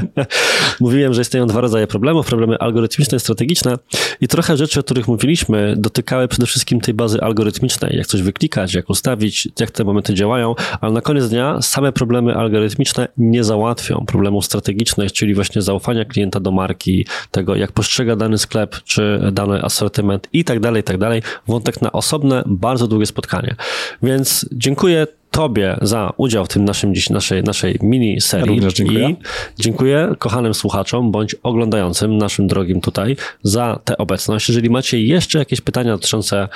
mówiłem, 0.80 1.14
że 1.14 1.22
istnieją 1.22 1.46
dwa 1.46 1.60
rodzaje 1.60 1.86
problemów, 1.86 2.26
problemy 2.38 2.58
algorytmiczne 2.58 3.20
strategiczne 3.20 3.78
i 4.20 4.28
trochę 4.28 4.56
rzeczy, 4.56 4.80
o 4.80 4.82
których 4.82 5.08
mówiliśmy, 5.08 5.74
dotykały 5.76 6.28
przede 6.28 6.46
wszystkim 6.46 6.80
tej 6.80 6.94
bazy 6.94 7.20
algorytmicznej, 7.20 7.96
jak 7.96 8.06
coś 8.06 8.22
wyklikać, 8.22 8.74
jak 8.74 8.90
ustawić, 8.90 9.48
jak 9.60 9.70
te 9.70 9.84
momenty 9.84 10.14
działają, 10.14 10.54
ale 10.80 10.92
na 10.92 11.00
koniec 11.00 11.28
dnia 11.28 11.62
same 11.62 11.92
problemy 11.92 12.34
algorytmiczne 12.34 13.08
nie 13.16 13.44
załatwią 13.44 14.04
problemów 14.06 14.44
strategicznych, 14.44 15.12
czyli 15.12 15.34
właśnie 15.34 15.62
zaufania 15.62 16.04
klienta 16.04 16.40
do 16.40 16.50
marki, 16.50 17.06
tego 17.30 17.56
jak 17.56 17.72
postrzega 17.72 18.16
dany 18.16 18.38
sklep, 18.38 18.76
czy 18.84 19.20
dany 19.32 19.62
asortyment 19.62 20.28
i 20.32 20.44
tak 20.44 20.60
dalej, 20.60 20.80
i 20.80 20.84
tak 20.84 20.98
dalej. 20.98 21.22
Wątek 21.46 21.82
na 21.82 21.92
osobne, 21.92 22.42
bardzo 22.46 22.86
długie 22.86 23.06
spotkanie. 23.06 23.56
Więc 24.02 24.46
dziękuję 24.52 25.06
Tobie 25.30 25.76
za 25.82 26.12
udział 26.16 26.44
w 26.44 26.48
tym 26.48 26.64
naszym 26.64 26.94
dziś, 26.94 27.10
naszej, 27.10 27.42
naszej 27.42 27.78
mini 27.82 28.20
serii. 28.20 28.60
Dziękuję. 28.74 29.08
I 29.08 29.16
dziękuję 29.58 30.14
kochanym 30.18 30.54
słuchaczom 30.54 31.12
bądź 31.12 31.36
oglądającym, 31.42 32.18
naszym 32.18 32.46
drogim 32.46 32.80
tutaj, 32.80 33.16
za 33.42 33.78
tę 33.84 33.98
obecność. 33.98 34.48
Jeżeli 34.48 34.70
macie 34.70 35.02
jeszcze 35.02 35.38
jakieś 35.38 35.60
pytania 35.60 35.92
dotyczące 35.92 36.48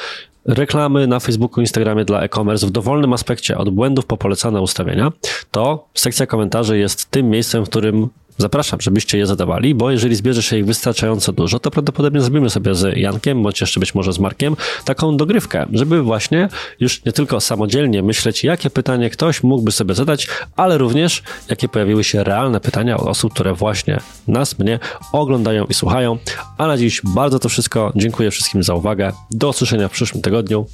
reklamy 0.44 1.06
na 1.06 1.20
Facebooku, 1.20 1.60
Instagramie 1.60 2.04
dla 2.04 2.22
e-commerce 2.22 2.66
w 2.66 2.70
dowolnym 2.70 3.12
aspekcie, 3.12 3.58
od 3.58 3.70
błędów 3.70 4.06
po 4.06 4.16
polecane 4.16 4.60
ustawienia, 4.60 5.12
to 5.50 5.88
sekcja 5.94 6.26
komentarzy 6.26 6.78
jest 6.78 7.10
tym 7.10 7.30
miejscem, 7.30 7.64
w 7.64 7.68
którym 7.68 8.08
Zapraszam, 8.42 8.80
żebyście 8.80 9.18
je 9.18 9.26
zadawali, 9.26 9.74
bo 9.74 9.90
jeżeli 9.90 10.16
zbierze 10.16 10.42
się 10.42 10.58
ich 10.58 10.66
wystarczająco 10.66 11.32
dużo, 11.32 11.58
to 11.58 11.70
prawdopodobnie 11.70 12.20
zrobimy 12.20 12.50
sobie 12.50 12.74
z 12.74 12.96
Jankiem, 12.96 13.42
bądź 13.42 13.60
jeszcze 13.60 13.80
być 13.80 13.94
może 13.94 14.12
z 14.12 14.18
Markiem, 14.18 14.56
taką 14.84 15.16
dogrywkę, 15.16 15.66
żeby 15.72 16.02
właśnie 16.02 16.48
już 16.80 17.04
nie 17.04 17.12
tylko 17.12 17.40
samodzielnie 17.40 18.02
myśleć, 18.02 18.44
jakie 18.44 18.70
pytanie 18.70 19.10
ktoś 19.10 19.42
mógłby 19.42 19.72
sobie 19.72 19.94
zadać, 19.94 20.28
ale 20.56 20.78
również 20.78 21.22
jakie 21.50 21.68
pojawiły 21.68 22.04
się 22.04 22.24
realne 22.24 22.60
pytania 22.60 22.96
od 22.96 23.08
osób, 23.08 23.34
które 23.34 23.54
właśnie 23.54 24.00
nas, 24.28 24.58
mnie 24.58 24.78
oglądają 25.12 25.64
i 25.64 25.74
słuchają. 25.74 26.18
A 26.58 26.66
na 26.66 26.76
dziś 26.76 27.00
bardzo 27.04 27.38
to 27.38 27.48
wszystko. 27.48 27.92
Dziękuję 27.96 28.30
wszystkim 28.30 28.62
za 28.62 28.74
uwagę. 28.74 29.12
Do 29.30 29.48
usłyszenia 29.48 29.88
w 29.88 29.92
przyszłym 29.92 30.22
tygodniu 30.22 30.66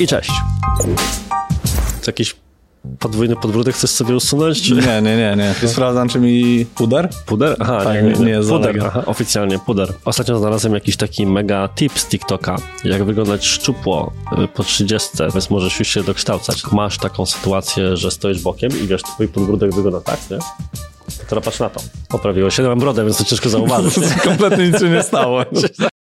i 0.00 0.06
cześć. 0.06 0.30
Jakiś 2.06 2.36
podwójny 2.98 3.36
podbródek 3.36 3.74
chcesz 3.74 3.90
sobie 3.90 4.16
usunąć? 4.16 4.62
Czy? 4.62 4.74
Nie, 4.74 5.02
nie, 5.02 5.16
nie, 5.16 5.36
nie. 5.62 5.68
Sprawdzam, 5.68 6.08
czy 6.08 6.20
mi 6.20 6.66
puder? 6.74 7.08
Puder? 7.26 7.56
Aha, 7.60 7.80
tak, 7.84 7.94
nie, 7.94 8.02
nie, 8.02 8.24
nie 8.24 8.42
puder. 8.42 8.82
Aha, 8.86 9.02
oficjalnie 9.06 9.58
puder. 9.58 9.92
Ostatnio 10.04 10.38
znalazłem 10.38 10.74
jakiś 10.74 10.96
taki 10.96 11.26
mega 11.26 11.68
tip 11.68 11.98
z 11.98 12.06
TikToka, 12.06 12.56
jak 12.84 13.04
wyglądać 13.04 13.46
szczupło 13.46 14.12
y, 14.44 14.48
po 14.48 14.64
30, 14.64 15.08
więc 15.34 15.50
możesz 15.50 15.78
już 15.78 15.88
się 15.88 16.02
dokształcać. 16.02 16.62
Masz 16.72 16.98
taką 16.98 17.26
sytuację, 17.26 17.96
że 17.96 18.10
stoisz 18.10 18.42
bokiem 18.42 18.70
i 18.84 18.86
wiesz, 18.86 19.02
twój 19.02 19.28
podbródek 19.28 19.74
wygląda 19.74 20.00
tak, 20.00 20.30
nie? 20.30 20.38
Teraz 21.28 21.44
patrz 21.44 21.60
na 21.60 21.70
to. 21.70 21.80
Poprawiło 22.08 22.50
się, 22.50 22.62
mam 22.62 22.78
brodę, 22.78 23.04
więc 23.04 23.16
to 23.16 23.24
ciężko 23.24 23.48
zauważyć. 23.48 23.94
Kompletnie 24.24 24.68
nic 24.68 24.80
się 24.80 24.88
nie 24.88 25.02
stało. 25.02 25.42